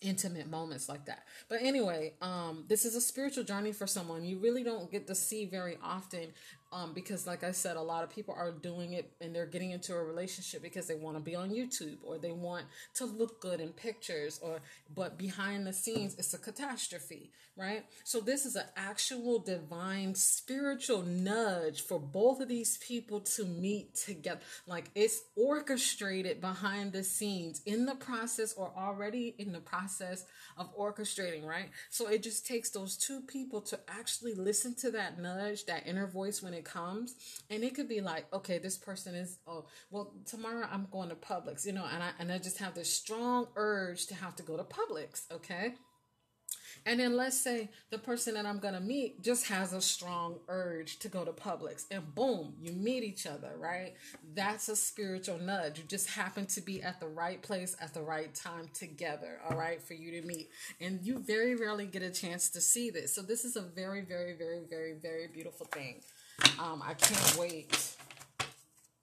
intimate 0.00 0.48
moments 0.48 0.88
like 0.88 1.06
that. 1.06 1.24
But 1.48 1.62
anyway, 1.62 2.14
um, 2.20 2.64
this 2.68 2.84
is 2.84 2.94
a 2.94 3.00
spiritual 3.00 3.44
journey 3.44 3.72
for 3.72 3.86
someone 3.86 4.24
you 4.24 4.38
really 4.38 4.62
don't 4.62 4.90
get 4.90 5.06
to 5.06 5.14
see 5.14 5.46
very 5.46 5.78
often 5.82 6.28
um, 6.72 6.92
because 6.92 7.26
like 7.26 7.44
I 7.44 7.52
said, 7.52 7.76
a 7.76 7.82
lot 7.82 8.02
of 8.02 8.10
people 8.10 8.34
are 8.36 8.50
doing 8.50 8.92
it 8.92 9.12
and 9.20 9.34
they're 9.34 9.46
getting 9.46 9.70
into 9.70 9.94
a 9.94 10.02
relationship 10.02 10.62
because 10.62 10.86
they 10.86 10.94
want 10.94 11.16
to 11.16 11.22
be 11.22 11.36
on 11.36 11.50
YouTube 11.50 11.98
or 12.02 12.18
they 12.18 12.32
want 12.32 12.66
to 12.94 13.04
look 13.04 13.40
good 13.40 13.60
in 13.60 13.68
pictures 13.70 14.40
or 14.42 14.58
but 14.94 15.16
behind 15.16 15.66
the 15.66 15.72
scenes 15.72 16.16
it's 16.18 16.34
a 16.34 16.38
catastrophe, 16.38 17.30
right? 17.56 17.84
So 18.04 18.20
this 18.20 18.44
is 18.44 18.56
an 18.56 18.66
actual 18.76 19.38
divine 19.38 20.14
spiritual 20.14 21.02
nudge 21.02 21.82
for 21.82 22.00
both 22.00 22.40
of 22.40 22.48
these 22.48 22.78
people 22.78 23.20
to 23.20 23.44
meet 23.44 23.94
together. 23.94 24.40
Like 24.66 24.90
it's 24.94 25.22
orchestrated 25.36 26.40
behind 26.40 26.92
the 26.92 27.04
scenes 27.04 27.62
in 27.64 27.86
the 27.86 27.94
process 27.94 28.54
or 28.54 28.72
already 28.76 29.34
in 29.38 29.52
the 29.52 29.60
process 29.60 30.24
of 30.56 30.76
orchestrating, 30.76 31.44
right? 31.44 31.70
So 31.90 32.08
it 32.08 32.22
just 32.22 32.46
takes 32.46 32.70
those 32.70 32.96
two 32.96 33.20
people 33.20 33.60
to 33.62 33.78
actually 33.88 34.34
listen 34.34 34.74
to 34.76 34.90
that 34.92 35.20
nudge, 35.20 35.66
that 35.66 35.86
inner 35.86 36.06
voice 36.06 36.42
when 36.42 36.54
it 36.56 36.64
comes. 36.64 37.14
And 37.50 37.62
it 37.62 37.74
could 37.74 37.88
be 37.88 38.00
like, 38.00 38.26
okay, 38.32 38.58
this 38.58 38.76
person 38.76 39.14
is, 39.14 39.38
oh, 39.46 39.66
well, 39.90 40.14
tomorrow 40.24 40.66
I'm 40.70 40.88
going 40.90 41.10
to 41.10 41.14
Publix, 41.14 41.66
you 41.66 41.72
know, 41.72 41.86
and 41.92 42.02
I, 42.02 42.10
and 42.18 42.32
I 42.32 42.38
just 42.38 42.58
have 42.58 42.74
this 42.74 42.92
strong 42.92 43.46
urge 43.56 44.06
to 44.06 44.14
have 44.14 44.36
to 44.36 44.42
go 44.42 44.56
to 44.56 44.64
Publix, 44.64 45.30
okay? 45.30 45.74
And 46.86 47.00
then 47.00 47.16
let's 47.16 47.38
say 47.38 47.70
the 47.90 47.98
person 47.98 48.34
that 48.34 48.46
I'm 48.46 48.60
going 48.60 48.74
to 48.74 48.80
meet 48.80 49.20
just 49.20 49.48
has 49.48 49.72
a 49.72 49.80
strong 49.80 50.36
urge 50.48 51.00
to 51.00 51.08
go 51.08 51.24
to 51.24 51.32
Publix 51.32 51.84
and 51.90 52.14
boom, 52.14 52.54
you 52.60 52.72
meet 52.72 53.02
each 53.02 53.26
other, 53.26 53.54
right? 53.58 53.94
That's 54.34 54.68
a 54.68 54.76
spiritual 54.76 55.38
nudge. 55.38 55.78
You 55.78 55.84
just 55.88 56.10
happen 56.10 56.46
to 56.46 56.60
be 56.60 56.82
at 56.82 57.00
the 57.00 57.08
right 57.08 57.42
place 57.42 57.76
at 57.80 57.92
the 57.92 58.02
right 58.02 58.32
time 58.32 58.68
together, 58.72 59.40
all 59.50 59.56
right, 59.56 59.82
for 59.82 59.94
you 59.94 60.20
to 60.20 60.26
meet. 60.26 60.50
And 60.80 61.00
you 61.02 61.18
very 61.18 61.56
rarely 61.56 61.86
get 61.86 62.02
a 62.02 62.10
chance 62.10 62.50
to 62.50 62.60
see 62.60 62.90
this. 62.90 63.12
So 63.12 63.22
this 63.22 63.44
is 63.44 63.56
a 63.56 63.62
very, 63.62 64.02
very, 64.02 64.36
very, 64.36 64.62
very, 64.70 64.94
very 65.02 65.26
beautiful 65.26 65.66
thing. 65.66 66.02
Um, 66.58 66.82
I 66.84 66.94
can't 66.94 67.36
wait 67.36 67.96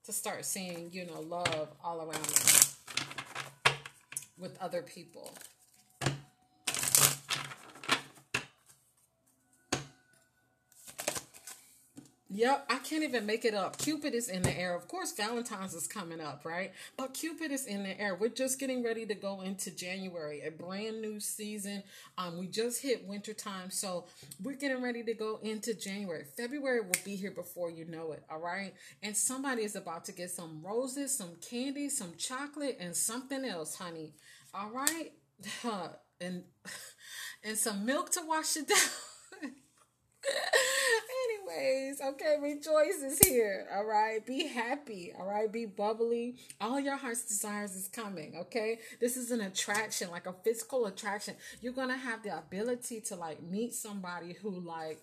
to 0.05 0.11
start 0.11 0.45
seeing, 0.45 0.89
you 0.91 1.05
know, 1.05 1.21
love 1.21 1.69
all 1.83 1.99
around 1.99 2.27
me 2.27 3.73
with 4.37 4.57
other 4.61 4.81
people. 4.81 5.33
Yep, 12.35 12.65
I 12.67 12.79
can't 12.79 13.03
even 13.03 13.27
make 13.27 13.45
it 13.45 13.53
up. 13.53 13.77
Cupid 13.77 14.15
is 14.15 14.27
in 14.27 14.41
the 14.41 14.57
air. 14.59 14.75
Of 14.75 14.87
course, 14.87 15.11
Valentine's 15.11 15.75
is 15.75 15.85
coming 15.85 16.19
up, 16.19 16.45
right? 16.45 16.71
But 16.97 17.13
Cupid 17.13 17.51
is 17.51 17.67
in 17.67 17.83
the 17.83 17.99
air. 18.01 18.15
We're 18.15 18.29
just 18.29 18.59
getting 18.59 18.83
ready 18.83 19.05
to 19.05 19.13
go 19.13 19.41
into 19.41 19.69
January, 19.69 20.41
a 20.41 20.49
brand 20.49 20.99
new 20.99 21.19
season. 21.19 21.83
Um, 22.17 22.39
we 22.39 22.47
just 22.47 22.81
hit 22.81 23.07
wintertime, 23.07 23.69
so 23.69 24.05
we're 24.41 24.55
getting 24.55 24.81
ready 24.81 25.03
to 25.03 25.13
go 25.13 25.39
into 25.43 25.75
January. 25.75 26.23
February 26.35 26.81
will 26.81 26.95
be 27.05 27.15
here 27.15 27.29
before 27.29 27.69
you 27.69 27.85
know 27.85 28.13
it, 28.13 28.23
all 28.31 28.39
right? 28.39 28.73
And 29.03 29.15
somebody 29.15 29.61
is 29.61 29.75
about 29.75 30.03
to 30.05 30.11
get 30.11 30.31
some 30.31 30.59
roses, 30.65 31.15
some 31.15 31.35
candy, 31.47 31.87
some 31.87 32.13
chocolate, 32.17 32.77
and 32.79 32.95
something 32.95 33.45
else, 33.45 33.75
honey. 33.75 34.13
All 34.55 34.71
right? 34.71 35.11
and 36.19 36.45
and 37.43 37.57
some 37.59 37.85
milk 37.85 38.09
to 38.13 38.21
wash 38.25 38.57
it 38.57 38.67
down. 38.67 39.51
Anyways, 41.47 42.01
okay, 42.01 42.37
rejoice 42.41 43.01
is 43.03 43.19
here. 43.19 43.65
All 43.73 43.85
right, 43.85 44.25
be 44.25 44.47
happy. 44.47 45.13
All 45.17 45.27
right, 45.27 45.51
be 45.51 45.65
bubbly. 45.65 46.35
All 46.61 46.79
your 46.79 46.95
heart's 46.95 47.23
desires 47.23 47.75
is 47.75 47.87
coming. 47.87 48.35
Okay, 48.37 48.79
this 48.99 49.17
is 49.17 49.31
an 49.31 49.41
attraction, 49.41 50.09
like 50.11 50.25
a 50.25 50.33
physical 50.43 50.85
attraction. 50.85 51.35
You're 51.61 51.73
gonna 51.73 51.97
have 51.97 52.23
the 52.23 52.37
ability 52.37 53.01
to 53.01 53.15
like 53.15 53.41
meet 53.41 53.73
somebody 53.73 54.33
who 54.33 54.51
like 54.51 55.01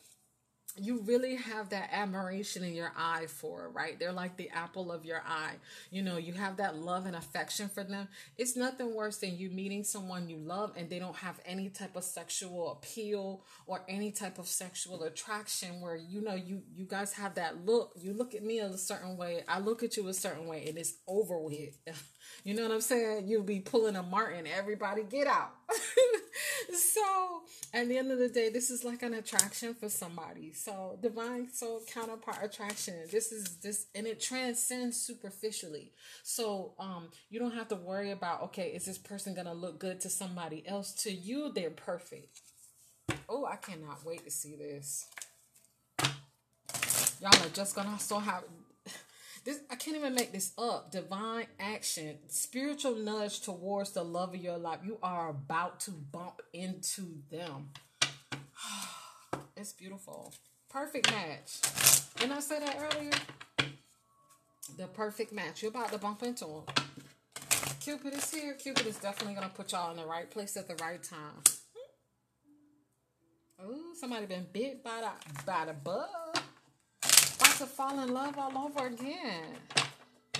you 0.77 1.01
really 1.03 1.37
have 1.37 1.71
that 1.71 1.91
admiration 1.93 2.65
in 2.65 2.75
your 2.75 2.93
eye 2.97 3.27
for, 3.27 3.71
right? 3.71 3.99
They're 3.99 4.13
like 4.13 4.37
the 4.37 4.51
apple 4.51 4.93
of 4.93 5.05
your 5.05 5.23
eye. 5.27 5.55
You 5.91 6.03
know, 6.03 6.17
you 6.17 6.33
have 6.35 6.57
that 6.59 6.77
love 6.77 7.07
and 7.07 7.17
affection 7.17 7.69
for 7.69 7.83
them. 7.85 8.09
It's 8.39 8.57
nothing 8.57 8.95
worse 8.95 9.19
than 9.19 9.37
you 9.37 9.51
meeting 9.51 9.85
someone 9.85 10.29
you 10.29 10.39
love 10.39 10.73
and 10.77 10.89
they 10.89 10.99
don't 10.99 11.17
have 11.17 11.41
any 11.45 11.69
type 11.69 11.97
of 11.97 12.05
sexual 12.05 12.73
appeal 12.73 13.43
or 13.67 13.83
any 13.89 14.13
type 14.13 14.39
of 14.39 14.47
sexual 14.47 15.03
attraction 15.05 15.81
where 15.81 15.97
you 15.97 16.21
know 16.21 16.35
you 16.35 16.63
you 16.75 16.85
guys 16.85 17.13
have 17.15 17.35
that 17.35 17.65
look. 17.67 17.93
You 18.01 18.13
look 18.13 18.35
at 18.35 18.43
me 18.45 18.61
a 18.61 18.77
certain 18.77 19.17
way, 19.17 19.43
I 19.49 19.59
look 19.61 19.83
at 19.83 19.97
you 19.97 20.09
a 20.09 20.15
certain 20.15 20.47
way, 20.47 20.67
and 20.69 20.79
it's 20.79 20.95
over 21.07 21.39
with. 21.39 21.79
You 22.45 22.55
know 22.55 22.63
what 22.63 22.73
I'm 22.73 22.81
saying? 22.81 23.29
You'll 23.29 23.43
be 23.43 23.61
pulling 23.61 23.97
a 23.97 24.03
Martin. 24.03 24.47
Everybody 24.47 25.03
get 25.03 25.27
out. 25.27 25.51
so 26.73 27.43
at 27.73 27.89
the 27.89 27.99
end 27.99 28.11
of 28.11 28.19
the 28.19 28.29
day, 28.29 28.49
this 28.49 28.71
is 28.71 28.85
like 28.85 29.03
an 29.03 29.15
attraction 29.15 29.75
for 29.75 29.89
somebody. 29.89 30.53
So 30.53 30.99
divine 31.03 31.53
soul 31.53 31.83
counterpart 31.93 32.39
attraction. 32.43 32.95
This 33.11 33.33
is 33.33 33.57
this 33.57 33.87
and 33.95 34.07
it 34.07 34.21
transcends 34.21 34.97
superficially. 34.97 35.93
So 36.23 36.75
um 36.79 37.09
you 37.29 37.39
don't 37.39 37.55
have 37.55 37.69
to 37.69 37.77
worry 37.77 38.11
about 38.11 38.43
okay, 38.45 38.69
is 38.69 38.85
this 38.85 38.99
person 38.99 39.35
gonna 39.35 39.55
look 39.55 39.79
good 39.79 40.01
to 40.01 40.09
somebody 40.11 40.67
else? 40.67 40.93
To 41.03 41.13
you, 41.13 41.53
they're 41.53 41.71
perfect. 41.71 42.41
Oh, 43.29 43.45
I 43.45 43.57
cannot 43.57 44.05
wait 44.05 44.25
to 44.25 44.31
see 44.31 44.57
this. 44.57 45.07
Y'all 47.21 47.35
are 47.35 47.51
just 47.53 47.77
gonna 47.77 47.99
so 47.99 48.19
have 48.19 48.45
this 49.45 49.61
I 49.71 49.77
can't 49.77 49.97
even 49.97 50.15
make 50.15 50.33
this 50.33 50.53
up. 50.59 50.91
Divine 50.91 51.47
action, 51.59 52.19
spiritual 52.29 52.97
nudge 52.97 53.41
towards 53.41 53.93
the 53.93 54.03
love 54.03 54.35
of 54.35 54.41
your 54.41 54.59
life. 54.59 54.81
You 54.85 54.99
are 55.03 55.31
about 55.31 55.81
to 55.81 55.91
bump 55.91 56.43
into 56.53 57.23
them. 57.31 57.71
it's 59.57 59.73
beautiful. 59.73 60.33
Perfect 60.69 61.11
match. 61.11 61.61
Didn't 62.17 62.33
I 62.33 62.41
say 62.41 62.61
that 62.61 62.77
earlier? 62.79 63.11
The 64.77 64.87
perfect 64.87 65.33
match. 65.33 65.63
You're 65.63 65.71
about 65.71 65.93
to 65.93 65.99
bump 65.99 66.23
into 66.23 66.45
them. 66.45 66.65
Cupid 67.81 68.15
is 68.15 68.31
here. 68.31 68.55
Cupid 68.55 68.87
is 68.87 68.97
definitely 68.99 69.35
gonna 69.35 69.51
put 69.55 69.73
y'all 69.73 69.91
in 69.91 69.97
the 69.97 70.07
right 70.07 70.31
place 70.31 70.57
at 70.57 70.69
the 70.69 70.77
right 70.83 71.03
time. 71.03 71.43
Ooh, 73.65 73.95
somebody 73.95 74.27
been 74.27 74.47
bit 74.53 74.83
by 74.85 75.01
the 75.01 75.45
by 75.45 75.65
the 75.67 75.73
bug 75.73 76.09
to 77.61 77.67
fall 77.67 78.01
in 78.01 78.15
love 78.15 78.39
all 78.39 78.57
over 78.57 78.87
again. 78.87 79.45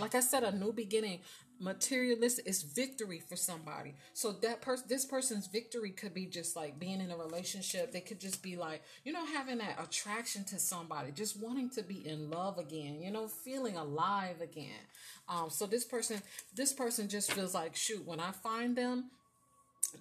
Like 0.01 0.15
I 0.15 0.21
said, 0.21 0.43
a 0.43 0.53
new 0.53 0.73
beginning. 0.73 1.21
Materialist 1.59 2.41
is 2.47 2.63
victory 2.63 3.21
for 3.21 3.37
somebody. 3.37 3.95
So 4.15 4.33
that 4.33 4.63
person, 4.63 4.87
this 4.89 5.05
person's 5.05 5.47
victory 5.47 5.91
could 5.91 6.15
be 6.15 6.25
just 6.25 6.57
like 6.57 6.79
being 6.79 6.99
in 7.03 7.11
a 7.11 7.17
relationship. 7.19 7.93
They 7.93 8.01
could 8.01 8.19
just 8.19 8.43
be 8.43 8.57
like, 8.57 8.83
you 9.05 9.13
know, 9.13 9.27
having 9.27 9.59
that 9.59 9.79
attraction 9.79 10.45
to 10.45 10.59
somebody, 10.59 11.13
just 11.13 11.39
wanting 11.39 11.69
to 11.71 11.83
be 11.83 12.09
in 12.09 12.31
love 12.31 12.57
again. 12.57 13.03
You 13.03 13.11
know, 13.11 13.29
feeling 13.29 13.77
alive 13.77 14.41
again. 14.41 14.81
Um, 15.29 15.51
so 15.51 15.67
this 15.67 15.85
person, 15.85 16.23
this 16.55 16.73
person 16.73 17.07
just 17.07 17.33
feels 17.33 17.53
like, 17.53 17.77
shoot, 17.77 18.07
when 18.07 18.21
I 18.21 18.33
find 18.33 18.75
them, 18.75 19.11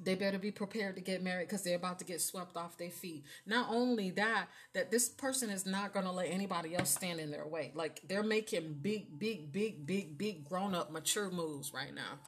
they 0.03 0.15
better 0.15 0.37
be 0.37 0.51
prepared 0.51 0.95
to 0.95 1.01
get 1.01 1.23
married 1.23 1.47
because 1.47 1.63
they're 1.63 1.75
about 1.75 1.99
to 1.99 2.05
get 2.05 2.21
swept 2.21 2.57
off 2.57 2.77
their 2.77 2.89
feet. 2.89 3.23
Not 3.45 3.67
only 3.69 4.11
that, 4.11 4.47
that 4.73 4.91
this 4.91 5.09
person 5.09 5.49
is 5.49 5.65
not 5.65 5.93
going 5.93 6.05
to 6.05 6.11
let 6.11 6.29
anybody 6.29 6.75
else 6.75 6.89
stand 6.89 7.19
in 7.19 7.31
their 7.31 7.45
way. 7.45 7.71
Like 7.73 8.01
they're 8.07 8.23
making 8.23 8.79
big, 8.81 9.19
big, 9.19 9.51
big, 9.51 9.85
big, 9.85 10.17
big 10.17 10.47
grown 10.47 10.75
up, 10.75 10.91
mature 10.91 11.29
moves 11.29 11.73
right 11.73 11.93
now. 11.93 12.19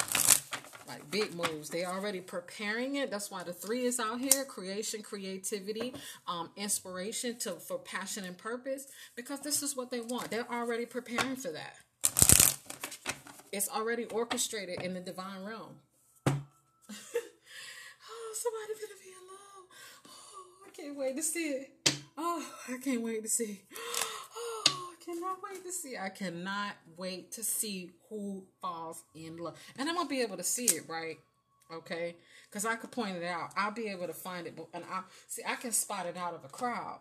Like 0.88 1.10
big 1.10 1.34
moves. 1.36 1.70
They're 1.70 1.88
already 1.88 2.20
preparing 2.20 2.96
it. 2.96 3.12
That's 3.12 3.32
why 3.32 3.44
the 3.44 3.53
three 3.53 3.86
is 3.86 4.00
out 4.00 4.20
here 4.20 4.44
creation, 4.44 5.01
creativity, 5.01 5.94
um, 6.27 6.50
inspiration 6.58 7.38
to 7.39 7.51
for 7.53 7.77
passion 7.77 8.25
and 8.25 8.38
purpose 8.38 8.88
because 9.15 9.39
this 9.39 9.63
is 9.63 9.75
what 9.75 9.91
they 9.91 10.01
want. 10.01 10.32
They're 10.32 10.51
already 10.51 10.86
preparing 10.86 11.36
for 11.36 11.51
that. 11.51 11.77
It's 13.51 13.70
already 13.70 14.06
orchestrated 14.06 14.82
in 14.82 14.94
the 14.94 15.01
divine 15.01 15.44
realm 15.44 15.75
somebody 18.41 18.74
gonna 18.81 19.00
be 19.03 19.10
in 19.10 19.24
love. 19.27 19.65
Oh, 20.07 20.65
I 20.65 20.69
can't 20.71 20.98
wait 20.98 21.15
to 21.15 21.24
see 21.24 21.50
it. 21.50 21.71
Oh, 22.17 22.45
I 22.67 22.77
can't 22.77 23.01
wait 23.01 23.24
to 23.24 23.29
see. 23.29 23.62
Oh, 24.36 24.63
I 24.91 25.03
cannot 25.03 25.38
wait 25.43 25.63
to 25.63 25.71
see. 25.71 25.98
I 25.98 26.10
cannot 26.10 26.75
wait 26.98 27.31
to 27.33 27.43
see 27.43 27.91
who 28.10 28.43
falls 28.62 29.03
in 29.13 29.38
love. 29.38 29.55
And 29.77 29.88
I'm 29.88 29.95
gonna 29.95 30.10
be 30.10 30.21
able 30.21 30.38
to 30.38 30.43
see 30.43 30.65
it, 30.65 30.83
right? 30.88 31.19
Okay? 31.71 32.15
Because 32.50 32.65
I 32.65 32.75
could 32.75 32.91
point 32.91 33.17
it 33.17 33.24
out. 33.24 33.51
I'll 33.55 33.71
be 33.71 33.88
able 33.89 34.07
to 34.07 34.13
find 34.13 34.48
it. 34.48 34.57
And 34.74 34.83
I 34.91 35.01
see 35.27 35.43
I 35.48 35.55
can 35.55 35.71
spot 35.71 36.05
it 36.07 36.17
out 36.17 36.33
of 36.33 36.43
a 36.43 36.50
crowd. 36.50 37.00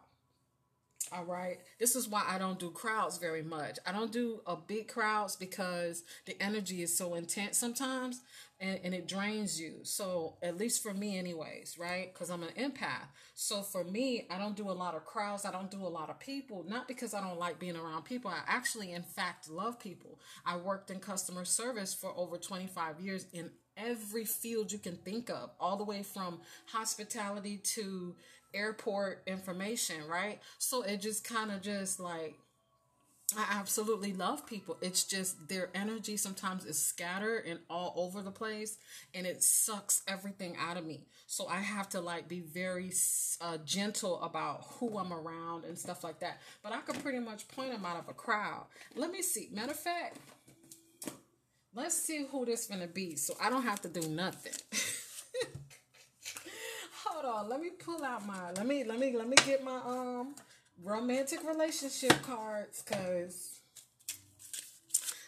All 1.13 1.25
right. 1.25 1.59
This 1.81 1.97
is 1.97 2.09
why 2.09 2.25
I 2.29 2.39
don't 2.39 2.59
do 2.61 2.71
crowds 2.71 3.19
very 3.19 3.43
much. 3.43 3.79
I 3.85 3.91
don't 3.91 4.13
do 4.13 4.43
a 4.47 4.55
big 4.55 4.87
crowds 4.87 5.35
because 5.35 6.05
the 6.25 6.41
energy 6.41 6.83
is 6.83 6.97
so 6.97 7.15
intense 7.15 7.59
sometimes 7.59 8.21
and, 8.61 8.79
and 8.85 8.95
it 8.95 9.09
drains 9.09 9.61
you. 9.61 9.81
So 9.83 10.37
at 10.41 10.57
least 10.57 10.85
for 10.85 10.95
me 10.95 11.19
anyways, 11.19 11.77
right? 11.81 12.15
Because 12.15 12.31
I'm 12.31 12.45
an 12.45 12.51
empath. 12.57 13.09
So 13.35 13.63
for 13.63 13.83
me, 13.83 14.29
I 14.31 14.39
don't 14.39 14.55
do 14.55 14.71
a 14.71 14.73
lot 14.73 14.95
of 14.95 15.05
crowds. 15.05 15.45
I 15.45 15.51
don't 15.51 15.71
do 15.71 15.85
a 15.85 15.89
lot 15.89 16.11
of 16.11 16.21
people. 16.21 16.65
Not 16.69 16.87
because 16.87 17.13
I 17.13 17.21
don't 17.21 17.41
like 17.41 17.59
being 17.59 17.77
around 17.77 18.05
people. 18.05 18.31
I 18.31 18.43
actually 18.47 18.93
in 18.93 19.03
fact 19.03 19.51
love 19.51 19.81
people. 19.81 20.21
I 20.47 20.59
worked 20.59 20.93
in 20.93 21.01
customer 21.01 21.45
service 21.45 21.93
for 21.93 22.17
over 22.17 22.37
25 22.37 23.01
years 23.01 23.27
in 23.33 23.51
every 23.77 24.25
field 24.25 24.71
you 24.71 24.79
can 24.79 24.97
think 24.97 25.31
of, 25.31 25.51
all 25.59 25.77
the 25.77 25.85
way 25.85 26.03
from 26.03 26.41
hospitality 26.67 27.57
to 27.57 28.15
airport 28.55 29.23
information, 29.27 29.97
right? 30.09 30.41
So 30.59 30.83
it 30.83 31.01
just 31.01 31.25
kind 31.25 31.51
of 31.51 31.63
just 31.63 32.01
like 32.01 32.37
I 33.37 33.47
absolutely 33.59 34.13
love 34.13 34.47
people. 34.47 34.77
It's 34.81 35.05
just 35.05 35.49
their 35.49 35.69
energy 35.75 36.17
sometimes 36.17 36.65
is 36.65 36.85
scattered 36.85 37.45
and 37.47 37.61
all 37.69 37.93
over 37.97 38.23
the 38.23 38.31
place, 38.31 38.79
and 39.15 39.27
it 39.27 39.43
sucks 39.43 40.03
everything 40.09 40.57
out 40.59 40.77
of 40.77 40.85
me. 40.85 41.05
So 41.27 41.47
I 41.47 41.61
have 41.61 41.89
to 41.91 42.01
like 42.01 42.29
be 42.29 42.41
very 42.41 42.93
uh, 43.41 43.59
gentle 43.65 44.21
about 44.23 44.65
who 44.79 44.99
I'm 44.99 45.13
around 45.13 45.65
and 45.65 45.79
stuff 45.79 46.03
like 46.03 46.21
that. 46.21 46.41
But 46.63 46.73
I 46.73 46.79
could 46.79 47.03
pretty 47.03 47.21
much 47.21 47.47
point 47.49 47.73
them 47.73 47.85
out 47.85 47.99
of 47.99 48.09
a 48.09 48.15
crowd. 48.15 48.65
Let 48.97 49.13
me 49.13 49.23
see. 49.23 49.49
Matter 49.53 49.73
of 49.73 49.79
fact, 49.79 50.19
let's 51.75 51.95
see 51.95 52.27
who 52.31 52.45
this 52.45 52.67
gonna 52.67 52.89
be, 52.89 53.17
so 53.17 53.35
I 53.41 53.51
don't 53.51 53.63
have 53.63 53.81
to 53.83 53.89
do 53.89 54.09
nothing. 54.09 54.53
hold 57.11 57.25
on. 57.25 57.49
Let 57.49 57.61
me 57.61 57.71
pull 57.71 58.05
out 58.05 58.27
my 58.27 58.53
let 58.53 58.67
me 58.67 58.85
let 58.85 58.99
me 58.99 59.17
let 59.17 59.29
me 59.29 59.37
get 59.47 59.65
my 59.65 59.81
um 59.85 60.35
romantic 60.83 61.45
relationship 61.45 62.23
cards 62.23 62.83
because 62.83 63.57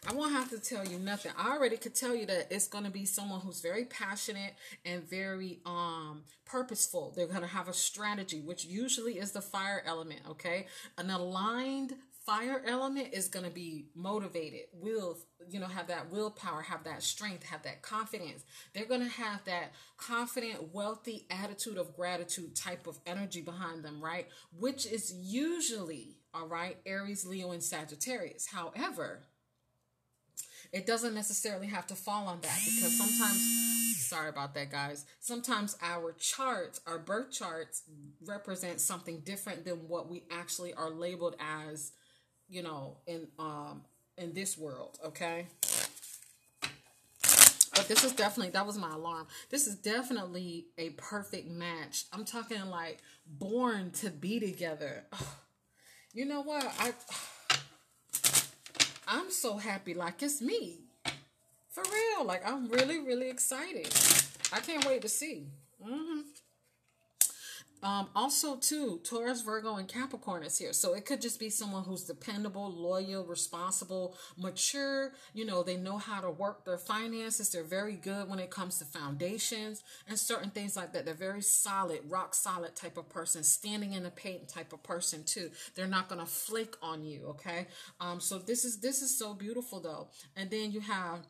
I 0.09 0.15
won't 0.15 0.33
have 0.33 0.51
to 0.51 0.59
tell 0.59 0.85
you 0.85 0.99
nothing. 0.99 1.31
I 1.39 1.53
already 1.53 1.77
could 1.77 1.95
tell 1.95 2.15
you 2.15 2.27
that 2.27 2.49
it's 2.51 2.67
going 2.67 2.85
to 2.85 2.91
be 2.91 3.05
someone 3.05 3.41
who's 3.41 3.61
very 3.61 3.85
passionate 3.85 4.55
and 4.85 5.09
very 5.09 5.61
um 5.67 6.23
purposeful. 6.45 7.13
They're 7.15 7.26
going 7.26 7.43
to 7.43 7.47
have 7.47 7.69
a 7.69 7.73
strategy, 7.73 8.41
which 8.41 8.65
usually 8.65 9.19
is 9.19 9.33
the 9.33 9.43
fire 9.43 9.83
element, 9.87 10.21
okay? 10.28 10.67
An 10.99 11.11
aligned 11.11 11.95
fire 12.25 12.63
element 12.67 13.08
is 13.13 13.28
going 13.28 13.45
to 13.45 13.50
be 13.50 13.87
motivated 13.95 14.63
will 14.73 15.19
you 15.49 15.58
know 15.58 15.67
have 15.67 15.89
that 15.89 16.11
willpower 16.11 16.63
have 16.63 16.85
that 16.85 17.02
strength 17.02 17.45
have 17.45 17.63
that 17.63 17.82
confidence. 17.82 18.45
They're 18.75 18.87
going 18.87 19.02
to 19.02 19.08
have 19.08 19.45
that 19.45 19.73
confident 19.97 20.73
wealthy 20.73 21.26
attitude 21.30 21.78
of 21.78 21.97
gratitude 21.97 22.54
type 22.54 22.87
of 22.87 22.99
energy 23.06 23.41
behind 23.41 23.85
them 23.85 24.02
right? 24.02 24.28
Which 24.58 24.87
is 24.87 25.13
usually 25.13 26.17
all 26.32 26.47
right 26.47 26.76
aries 26.87 27.26
leo 27.26 27.52
and 27.52 27.63
sagittarius. 27.63 28.47
However 28.47 29.21
it 30.73 30.87
doesn't 30.87 31.15
necessarily 31.15 31.67
have 31.67 31.87
to 31.87 31.95
fall 31.95 32.26
on 32.26 32.41
that 32.41 32.58
because 32.65 32.97
sometimes 32.97 33.99
sorry 33.99 34.28
about 34.28 34.54
that 34.54 34.71
guys 34.71 35.06
sometimes 35.21 35.76
our 35.82 36.13
charts 36.13 36.80
our 36.87 36.99
birth 36.99 37.30
charts 37.30 37.82
represent 38.26 38.80
something 38.80 39.21
different 39.21 39.65
than 39.65 39.89
what 39.89 40.11
we 40.11 40.25
actually 40.30 40.73
are 40.75 40.91
labeled 40.91 41.37
as 41.39 41.93
you 42.49 42.63
know, 42.63 42.99
in 43.07 43.28
um 43.39 43.83
in 44.17 44.33
this 44.33 44.59
world, 44.59 44.99
okay? 45.05 45.47
But 47.75 47.89
this 47.89 48.05
is 48.05 48.13
definitely 48.13 48.50
that 48.52 48.67
was 48.67 48.76
my 48.76 48.93
alarm. 48.93 49.26
This 49.50 49.67
is 49.67 49.76
definitely 49.76 50.67
a 50.76 50.91
perfect 50.91 51.49
match. 51.49 52.05
I'm 52.13 52.25
talking 52.25 52.65
like 52.67 52.99
born 53.26 53.91
to 53.93 54.11
be 54.11 54.41
together. 54.41 55.05
You 56.15 56.26
know 56.26 56.43
what? 56.43 56.63
I 56.78 56.93
I'm 59.09 59.31
so 59.31 59.57
happy 59.57 59.95
like 59.95 60.23
it's 60.23 60.43
me. 60.43 60.81
For 61.71 61.83
real. 61.85 62.26
Like 62.26 62.47
I'm 62.47 62.69
really 62.69 62.99
really 63.00 63.31
excited. 63.31 63.89
I 64.52 64.61
can't 64.61 64.85
wait 64.85 65.00
to 65.00 65.09
see. 65.09 65.47
Mm-hmm. 65.83 66.21
Um, 67.82 68.08
also, 68.14 68.56
too, 68.56 69.00
Taurus, 69.02 69.42
Virgo, 69.42 69.76
and 69.76 69.88
Capricorn 69.88 70.45
is 70.45 70.56
here. 70.58 70.73
So 70.73 70.95
it 70.95 71.04
could 71.04 71.21
just 71.21 71.40
be 71.40 71.50
someone 71.50 71.82
who's 71.82 72.04
dependable, 72.04 72.71
loyal, 72.71 73.25
responsible, 73.25 74.16
mature. 74.36 75.12
You 75.34 75.47
know, 75.47 75.62
they 75.62 75.76
know 75.76 75.99
how 75.99 76.21
to 76.21 76.30
work 76.30 76.64
their 76.64 76.78
finances. 76.78 77.50
They're 77.50 77.64
very 77.64 77.97
good 77.97 78.28
when 78.28 78.38
it 78.38 78.50
comes 78.50 78.78
to 78.78 78.84
foundations 78.84 79.82
and 80.08 80.18
certain 80.18 80.50
things 80.50 80.76
like 80.76 80.92
that. 80.92 81.04
They're 81.04 81.14
very 81.14 81.42
solid, 81.42 82.00
rock 82.08 82.34
solid 82.34 82.76
type 82.76 82.97
of 82.97 83.08
person, 83.08 83.42
standing 83.42 83.95
in 83.95 84.04
the 84.04 84.10
paint 84.10 84.49
type 84.49 84.73
of 84.73 84.82
person, 84.84 85.25
too. 85.25 85.50
They're 85.75 85.86
not 85.86 86.08
going 86.08 86.21
to 86.21 86.26
flake 86.26 86.76
on 86.82 87.04
you, 87.04 87.26
okay? 87.30 87.66
Um, 88.00 88.21
so 88.21 88.38
this 88.38 88.64
is 88.64 88.78
this 88.78 89.02
is 89.02 89.18
so 89.18 89.34
beautiful, 89.34 89.80
though. 89.80 90.08
And 90.36 90.50
then 90.50 90.71
you 90.71 90.80
have 90.80 91.26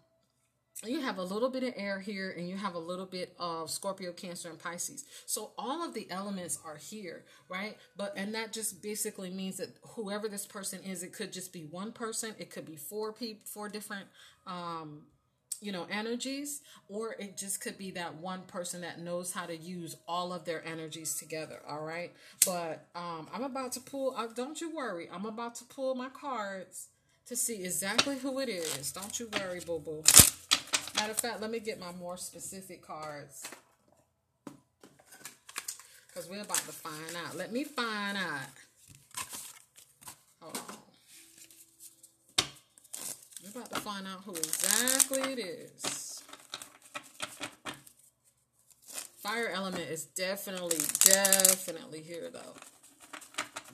you 0.85 1.01
have 1.01 1.19
a 1.19 1.23
little 1.23 1.49
bit 1.49 1.63
of 1.63 1.75
air 1.77 2.01
here 2.01 2.35
and 2.37 2.49
you 2.49 2.57
have 2.57 2.75
a 2.75 2.79
little 2.79 3.07
bit 3.07 3.35
of 3.39 3.71
Scorpio, 3.71 4.13
Cancer, 4.13 4.51
and 4.51 4.59
Pisces. 4.59 5.05
So 5.27 5.53
all 5.57 5.85
of 5.87 5.95
the 5.95 6.11
elements 6.11 6.59
are 6.65 6.77
here, 6.77 7.25
right? 7.49 7.77
But 7.97 8.15
and 8.17 8.35
that 8.35 8.53
just 8.53 8.83
basically 8.83 9.31
means 9.31 9.59
that 9.59 9.77
whoever 9.83 10.29
this 10.29 10.47
person 10.47 10.81
is, 10.83 11.03
it 11.03 11.13
could 11.13 11.33
just 11.33 11.53
be 11.53 11.63
one 11.71 11.93
person, 11.93 12.35
it 12.39 12.51
could 12.51 12.67
be 12.67 12.77
four 12.77 13.13
people, 13.13 13.43
four 13.47 13.69
different 13.69 14.07
um 14.47 15.03
you 15.61 15.71
know 15.71 15.87
energies 15.89 16.61
or 16.89 17.15
it 17.21 17.37
just 17.37 17.61
could 17.61 17.79
be 17.79 17.93
that 17.93 18.17
one 18.17 18.43
person 18.43 18.81
that 18.81 19.01
knows 19.01 19.33
how 19.33 19.47
to 19.47 19.57
use 19.57 19.97
all 20.09 20.33
of 20.33 20.45
their 20.45 20.67
energies 20.67 21.15
together 21.15 21.61
all 21.69 21.85
right 21.85 22.13
but 22.45 22.89
um 22.97 23.29
i'm 23.33 23.45
about 23.45 23.71
to 23.71 23.79
pull 23.79 24.13
uh, 24.17 24.27
don't 24.35 24.61
you 24.61 24.75
worry 24.75 25.09
i'm 25.13 25.25
about 25.25 25.55
to 25.55 25.65
pull 25.65 25.95
my 25.95 26.09
cards 26.09 26.89
to 27.25 27.37
see 27.37 27.63
exactly 27.63 28.19
who 28.19 28.41
it 28.41 28.49
is 28.49 28.91
don't 28.91 29.21
you 29.21 29.29
worry 29.39 29.61
boo 29.61 29.79
boo 29.79 30.03
Matter 31.03 31.15
of 31.15 31.19
fact, 31.19 31.41
let 31.41 31.51
me 31.51 31.59
get 31.59 31.81
my 31.81 31.91
more 31.99 32.17
specific 32.17 32.81
cards. 32.81 33.43
Because 36.07 36.31
we're 36.31 36.43
about 36.43 36.59
to 36.59 36.71
find 36.71 37.17
out. 37.27 37.37
Let 37.37 37.53
me 37.53 37.65
find 37.65 38.17
out. 38.17 38.47
Hold 40.41 40.59
on. 40.59 42.47
We're 43.43 43.51
about 43.51 43.73
to 43.73 43.81
find 43.81 44.07
out 44.07 44.21
who 44.25 44.37
exactly 44.37 45.23
it 45.33 45.41
is. 45.41 46.23
Fire 49.25 49.51
element 49.53 49.91
is 49.91 50.05
definitely, 50.05 50.79
definitely 51.01 52.03
here 52.03 52.31
though. 52.33 52.55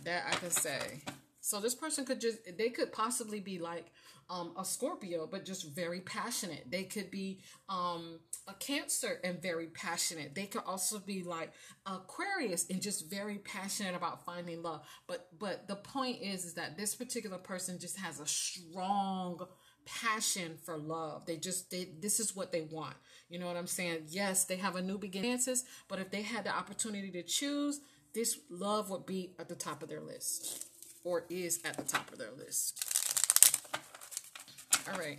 That 0.05 0.25
I 0.27 0.35
can 0.37 0.51
say. 0.51 1.03
So 1.43 1.61
this 1.61 1.75
person 1.75 2.07
could 2.07 2.23
just, 2.23 2.39
they 2.57 2.71
could 2.71 2.91
possibly 2.91 3.41
be 3.41 3.59
like 3.59 3.85
um, 4.31 4.53
a 4.59 4.65
Scorpio, 4.65 5.27
but 5.27 5.45
just 5.45 5.75
very 5.75 6.01
passionate. 6.01 6.71
They 6.71 6.85
could 6.85 7.11
be 7.11 7.41
um, 7.69 8.21
a 8.47 8.55
Cancer 8.55 9.21
and 9.25 9.41
very 9.41 9.67
passionate. 9.67 10.35
They 10.35 10.47
could 10.47 10.63
also 10.67 10.99
be 10.99 11.23
like 11.23 11.53
Aquarius 11.87 12.69
and 12.69 12.83
just 12.83 13.11
very 13.11 13.39
passionate 13.39 13.95
about 13.95 14.25
finding 14.25 14.63
love. 14.63 14.87
But 15.07 15.29
but 15.39 15.67
the 15.67 15.77
point 15.77 16.23
is 16.23 16.45
is 16.45 16.55
that 16.55 16.77
this 16.77 16.95
particular 16.95 17.39
person 17.39 17.79
just 17.79 17.99
has 17.99 18.21
a 18.21 18.27
strong 18.27 19.47
passion 19.87 20.59
for 20.65 20.77
love. 20.77 21.25
They 21.25 21.37
just 21.37 21.71
they 21.71 21.89
this 22.01 22.21
is 22.21 22.37
what 22.37 22.53
they 22.53 22.63
want. 22.63 22.95
You 23.31 23.39
know 23.39 23.47
what 23.47 23.57
I'm 23.57 23.67
saying? 23.67 24.05
Yes, 24.09 24.45
they 24.45 24.57
have 24.57 24.77
a 24.77 24.83
new 24.83 24.99
beginnings, 24.99 25.65
but 25.89 25.99
if 25.99 26.11
they 26.11 26.23
had 26.23 26.45
the 26.45 26.55
opportunity 26.55 27.11
to 27.13 27.23
choose, 27.23 27.81
this 28.15 28.39
love 28.51 28.91
would 28.91 29.07
be 29.07 29.35
at 29.39 29.49
the 29.49 29.55
top 29.55 29.83
of 29.83 29.89
their 29.89 30.01
list 30.01 30.67
or 31.05 31.25
is 31.31 31.61
at 31.65 31.77
the 31.77 31.85
top 31.85 32.13
of 32.13 32.19
their 32.19 32.33
list. 32.37 32.98
All 34.91 34.99
right. 34.99 35.19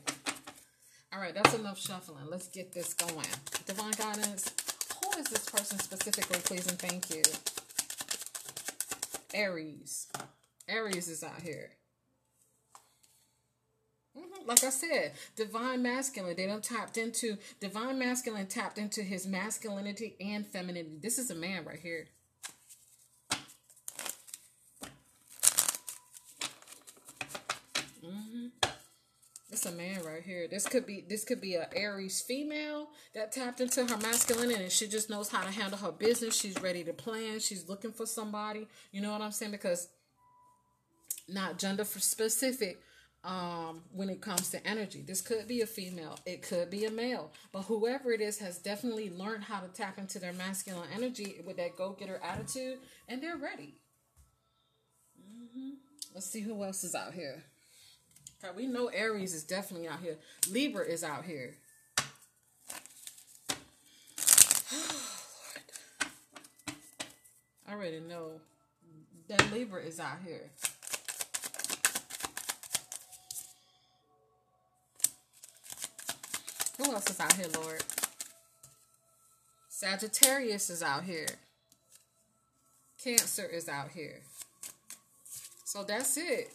All 1.13 1.19
right, 1.19 1.33
that's 1.33 1.53
enough 1.53 1.79
shuffling. 1.79 2.25
Let's 2.29 2.47
get 2.47 2.71
this 2.71 2.93
going. 2.93 3.25
Divine 3.65 3.91
guidance. 3.91 4.51
Who 5.03 5.19
is 5.19 5.27
this 5.27 5.49
person 5.49 5.79
specifically, 5.79 6.39
please 6.43 6.67
and 6.67 6.79
thank 6.79 7.09
you? 7.09 7.21
Aries. 9.33 10.07
Aries 10.67 11.07
is 11.07 11.23
out 11.23 11.41
here. 11.41 11.71
Mm-hmm. 14.17 14.47
Like 14.47 14.63
I 14.63 14.69
said, 14.69 15.13
divine 15.35 15.83
masculine. 15.83 16.35
They 16.35 16.47
don't 16.47 16.63
tapped 16.63 16.97
into 16.97 17.37
divine 17.59 17.99
masculine 17.99 18.47
tapped 18.47 18.77
into 18.77 19.01
his 19.01 19.27
masculinity 19.27 20.15
and 20.19 20.45
femininity. 20.45 20.99
This 21.01 21.19
is 21.19 21.31
a 21.31 21.35
man 21.35 21.65
right 21.65 21.79
here. 21.79 22.07
It's 29.51 29.65
a 29.65 29.71
man 29.71 30.03
right 30.03 30.21
here. 30.21 30.47
This 30.47 30.67
could 30.67 30.85
be 30.85 31.03
this 31.07 31.23
could 31.23 31.41
be 31.41 31.55
a 31.55 31.67
Aries 31.75 32.21
female 32.21 32.89
that 33.15 33.31
tapped 33.31 33.61
into 33.61 33.83
her 33.85 33.97
masculinity 33.97 34.63
and 34.63 34.71
she 34.71 34.87
just 34.87 35.09
knows 35.09 35.29
how 35.29 35.43
to 35.43 35.49
handle 35.49 35.79
her 35.79 35.91
business. 35.91 36.39
She's 36.39 36.61
ready 36.61 36.83
to 36.83 36.93
plan. 36.93 37.39
She's 37.39 37.67
looking 37.67 37.91
for 37.91 38.05
somebody. 38.05 38.67
You 38.91 39.01
know 39.01 39.11
what 39.11 39.21
I'm 39.21 39.31
saying? 39.31 39.51
Because 39.51 39.89
not 41.27 41.57
gender 41.57 41.83
specific 41.83 42.81
um 43.23 43.81
when 43.91 44.09
it 44.09 44.21
comes 44.21 44.51
to 44.51 44.65
energy. 44.67 45.03
This 45.05 45.21
could 45.21 45.47
be 45.47 45.61
a 45.61 45.65
female. 45.65 46.19
It 46.27 46.43
could 46.43 46.69
be 46.69 46.85
a 46.85 46.91
male. 46.91 47.31
But 47.51 47.63
whoever 47.63 48.11
it 48.11 48.21
is 48.21 48.37
has 48.37 48.59
definitely 48.59 49.09
learned 49.09 49.45
how 49.45 49.61
to 49.61 49.67
tap 49.67 49.97
into 49.97 50.19
their 50.19 50.33
masculine 50.33 50.89
energy 50.93 51.41
with 51.43 51.57
that 51.57 51.75
go-getter 51.75 52.21
attitude 52.23 52.77
and 53.07 53.21
they're 53.21 53.35
ready. 53.35 53.73
Mm-hmm. 55.19 55.69
Let's 56.13 56.29
see 56.29 56.41
who 56.41 56.63
else 56.63 56.83
is 56.83 56.93
out 56.93 57.15
here. 57.15 57.45
We 58.55 58.67
know 58.67 58.87
Aries 58.87 59.33
is 59.33 59.43
definitely 59.43 59.87
out 59.87 59.99
here. 60.01 60.17
Libra 60.49 60.85
is 60.85 61.03
out 61.03 61.25
here. 61.25 61.55
I 67.67 67.73
already 67.73 67.99
know 67.99 68.41
that 69.27 69.51
Libra 69.53 69.81
is 69.81 69.99
out 69.99 70.19
here. 70.25 70.49
Who 76.77 76.93
else 76.93 77.09
is 77.09 77.19
out 77.19 77.33
here, 77.33 77.47
Lord? 77.55 77.83
Sagittarius 79.67 80.69
is 80.69 80.81
out 80.81 81.03
here. 81.03 81.27
Cancer 83.03 83.45
is 83.45 83.69
out 83.69 83.89
here. 83.91 84.21
So 85.65 85.83
that's 85.83 86.17
it. 86.17 86.51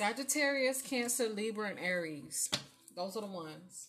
Sagittarius, 0.00 0.80
Cancer, 0.80 1.28
Libra, 1.28 1.68
and 1.68 1.78
Aries. 1.78 2.48
Those 2.96 3.18
are 3.18 3.20
the 3.20 3.26
ones. 3.26 3.88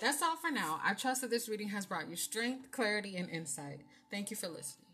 That's 0.00 0.22
all 0.22 0.36
for 0.36 0.52
now. 0.52 0.78
I 0.84 0.94
trust 0.94 1.22
that 1.22 1.30
this 1.30 1.48
reading 1.48 1.70
has 1.70 1.84
brought 1.84 2.08
you 2.08 2.14
strength, 2.14 2.70
clarity, 2.70 3.16
and 3.16 3.28
insight. 3.28 3.80
Thank 4.08 4.30
you 4.30 4.36
for 4.36 4.46
listening. 4.46 4.86